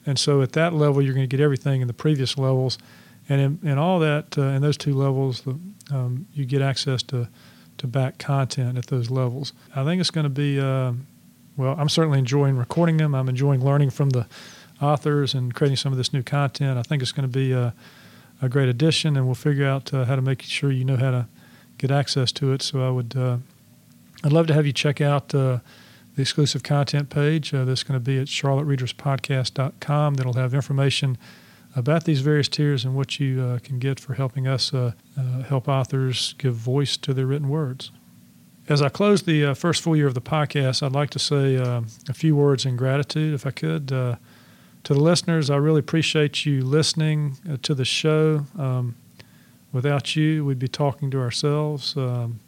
[0.07, 2.79] And so at that level, you're going to get everything in the previous levels.
[3.29, 5.59] And in, in all that, uh, in those two levels, the,
[5.91, 7.29] um, you get access to,
[7.79, 9.53] to back content at those levels.
[9.75, 10.93] I think it's going to be, uh,
[11.57, 13.15] well, I'm certainly enjoying recording them.
[13.15, 14.27] I'm enjoying learning from the
[14.81, 16.79] authors and creating some of this new content.
[16.79, 17.75] I think it's going to be a,
[18.43, 21.11] a great addition, and we'll figure out uh, how to make sure you know how
[21.11, 21.27] to
[21.79, 22.63] get access to it.
[22.63, 23.39] So I would, uh,
[24.25, 25.59] I'd love to have you check out uh,
[26.17, 27.55] the exclusive content page.
[27.55, 30.15] Uh, that's going to be at charlottereaderspodcast.com.
[30.15, 31.17] That'll have information
[31.79, 35.43] about these various tiers and what you uh, can get for helping us uh, uh,
[35.43, 37.93] help authors give voice to their written words.
[38.69, 41.57] As I close the uh, first full year of the podcast, I'd like to say
[41.57, 43.93] uh, a few words in gratitude, if I could.
[43.93, 44.17] Uh,
[44.85, 48.45] to the listeners, I really appreciate you listening to the show.
[48.59, 48.97] Um,
[49.73, 51.97] without you, we'd be talking to ourselves.
[51.97, 52.41] Um,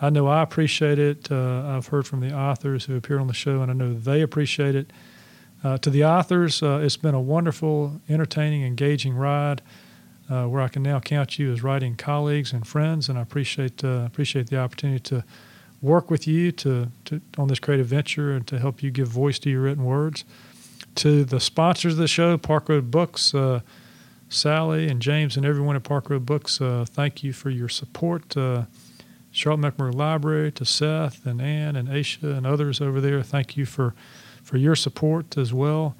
[0.00, 1.30] I know I appreciate it.
[1.32, 4.74] I've heard from the authors who appear on the show, and I know they appreciate
[4.74, 4.92] it.
[5.66, 9.60] Uh, to the authors, uh, it's been a wonderful, entertaining, engaging ride
[10.30, 13.82] uh, where I can now count you as writing colleagues and friends, and I appreciate
[13.82, 15.24] uh, appreciate the opportunity to
[15.82, 19.40] work with you to, to on this creative venture and to help you give voice
[19.40, 20.24] to your written words.
[20.96, 23.58] To the sponsors of the show, Park Road Books, uh,
[24.28, 28.36] Sally and James and everyone at Park Road Books, uh, thank you for your support.
[29.32, 33.66] Charlotte Mecklenburg Library, to Seth and Ann and Aisha and others over there, thank you
[33.66, 33.94] for
[34.46, 35.96] for your support as well.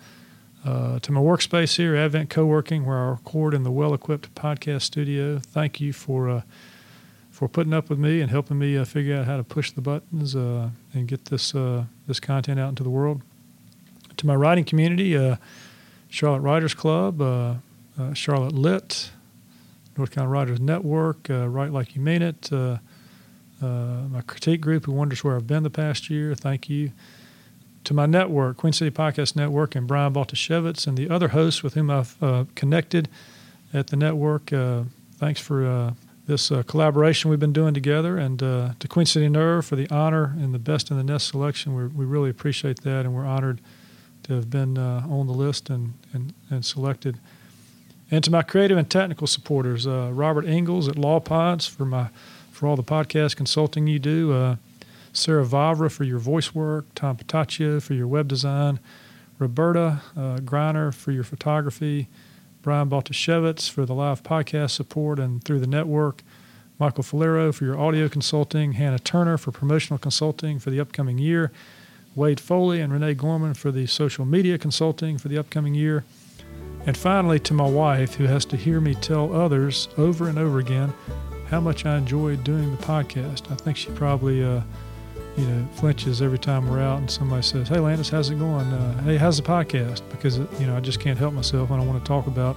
[0.65, 5.41] Uh, to my workspace here, Advent Co-working, where I record in the well-equipped podcast studio.
[5.41, 6.43] Thank you for uh,
[7.31, 9.81] for putting up with me and helping me uh, figure out how to push the
[9.81, 13.21] buttons uh, and get this uh, this content out into the world.
[14.17, 15.37] To my writing community, uh,
[16.09, 17.19] Charlotte Writers Club,
[18.15, 19.11] Charlotte Lit,
[19.99, 22.51] North Carolina Writers Network, Write Like You Mean It.
[23.61, 26.35] my critique group, who wonders where I've been the past year.
[26.35, 26.93] Thank you
[27.87, 31.75] to my network, Queen City Podcast Network, and Brian Baltashevitz, and the other hosts with
[31.75, 33.09] whom I've uh, connected
[33.73, 34.53] at the network.
[34.53, 34.83] Uh,
[35.19, 35.93] thanks for uh,
[36.27, 39.89] this uh, collaboration we've been doing together, and uh, to Queen City Nerve for the
[39.89, 41.75] honor and the Best in the Nest selection.
[41.75, 43.61] We're, we really appreciate that, and we're honored
[44.25, 47.21] to have been on the list and, and, and selected.
[48.11, 52.09] And to my creative and technical supporters, Robert Ingalls at Law Pods for my
[52.51, 54.57] for all the podcast consulting you do.
[55.17, 58.79] Sarah Vavra for your voice work, Tom Pataccio for your web design,
[59.39, 62.09] Roberta uh, Greiner for your photography,
[62.61, 66.23] Brian Baltashevitz for the live podcast support and through the network,
[66.79, 71.51] Michael Falero for your audio consulting, Hannah Turner for promotional consulting for the upcoming year,
[72.15, 76.05] Wade Foley and Renee Gorman for the social media consulting for the upcoming year.
[76.85, 80.59] And finally, to my wife, who has to hear me tell others over and over
[80.59, 80.93] again
[81.49, 83.51] how much I enjoy doing the podcast.
[83.51, 84.61] I think she probably uh,
[85.37, 88.67] you know, flinches every time we're out and somebody says, "Hey, Landis, how's it going?
[88.67, 91.71] Uh, hey, how's the podcast?" Because you know, I just can't help myself.
[91.71, 92.57] I want to talk about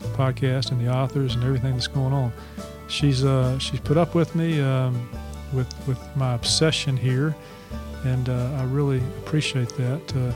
[0.00, 2.32] the podcast and the authors and everything that's going on.
[2.88, 5.08] She's uh, she's put up with me um,
[5.52, 7.34] with with my obsession here,
[8.04, 10.16] and uh, I really appreciate that.
[10.16, 10.32] Uh,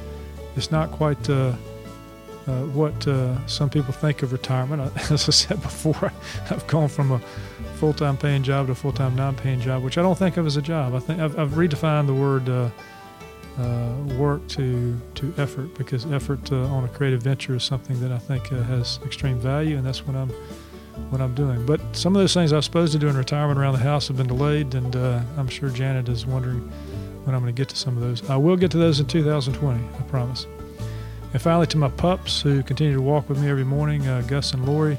[0.56, 1.28] it's not quite
[2.46, 4.92] uh, what uh, some people think of retirement.
[5.10, 6.12] As I said before,
[6.50, 7.18] I've gone from a
[7.76, 10.62] full-time paying job to a full-time non-paying job, which I don't think of as a
[10.62, 10.94] job.
[10.94, 12.70] I think I've, I've redefined the word uh,
[13.58, 18.10] uh work to to effort because effort uh, on a creative venture is something that
[18.10, 20.30] I think uh, has extreme value, and that's what I'm
[21.10, 21.66] what I'm doing.
[21.66, 24.08] But some of those things I was supposed to do in retirement around the house
[24.08, 26.60] have been delayed, and I'm sure Janet is wondering
[27.24, 28.28] when I'm going to get to some of those.
[28.28, 30.46] I will get to those in 2020, I promise.
[31.32, 34.52] And finally, to my pups who continue to walk with me every morning, uh, Gus
[34.52, 34.98] and Lori,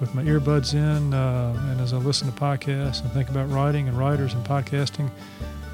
[0.00, 3.88] with my earbuds in, uh, and as I listen to podcasts and think about writing
[3.88, 5.10] and writers and podcasting,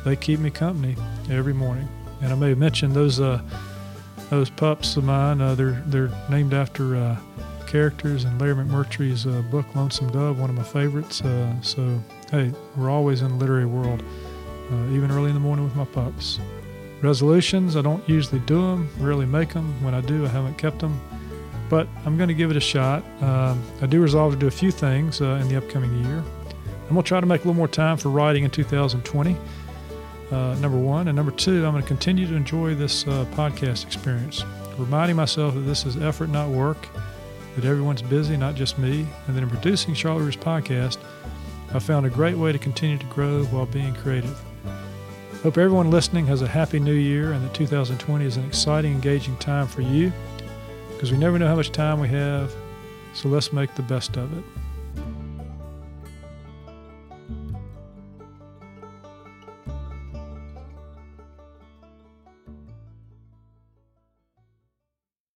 [0.05, 0.97] they keep me company
[1.31, 1.89] every morning.
[2.23, 3.43] And I may mention those uh,
[4.31, 5.41] those pups of mine.
[5.41, 7.17] Uh, they're they're named after uh,
[7.67, 11.23] characters in Larry McMurtry's uh, book Lonesome Dove, one of my favorites.
[11.63, 14.03] so hey, we're always in the literary world,
[14.91, 16.39] even early in the morning with my pups.
[17.03, 19.83] Resolutions, I don't usually do them, rarely make them.
[19.83, 21.01] When I do, I haven't kept them.
[21.69, 23.03] But I'm going to give it a shot.
[23.21, 26.19] Um, I do resolve to do a few things uh, in the upcoming year.
[26.19, 29.37] I'm going to try to make a little more time for writing in 2020,
[30.31, 31.09] uh, number one.
[31.09, 34.45] And number two, I'm going to continue to enjoy this uh, podcast experience,
[34.79, 36.87] reminding myself that this is effort, not work,
[37.57, 39.07] that everyone's busy, not just me.
[39.27, 40.99] And that in producing Charlotte's podcast,
[41.75, 44.39] I found a great way to continue to grow while being creative.
[45.43, 49.37] Hope everyone listening has a happy new year and that 2020 is an exciting, engaging
[49.39, 50.13] time for you
[50.93, 52.55] because we never know how much time we have,
[53.13, 54.45] so let's make the best of it.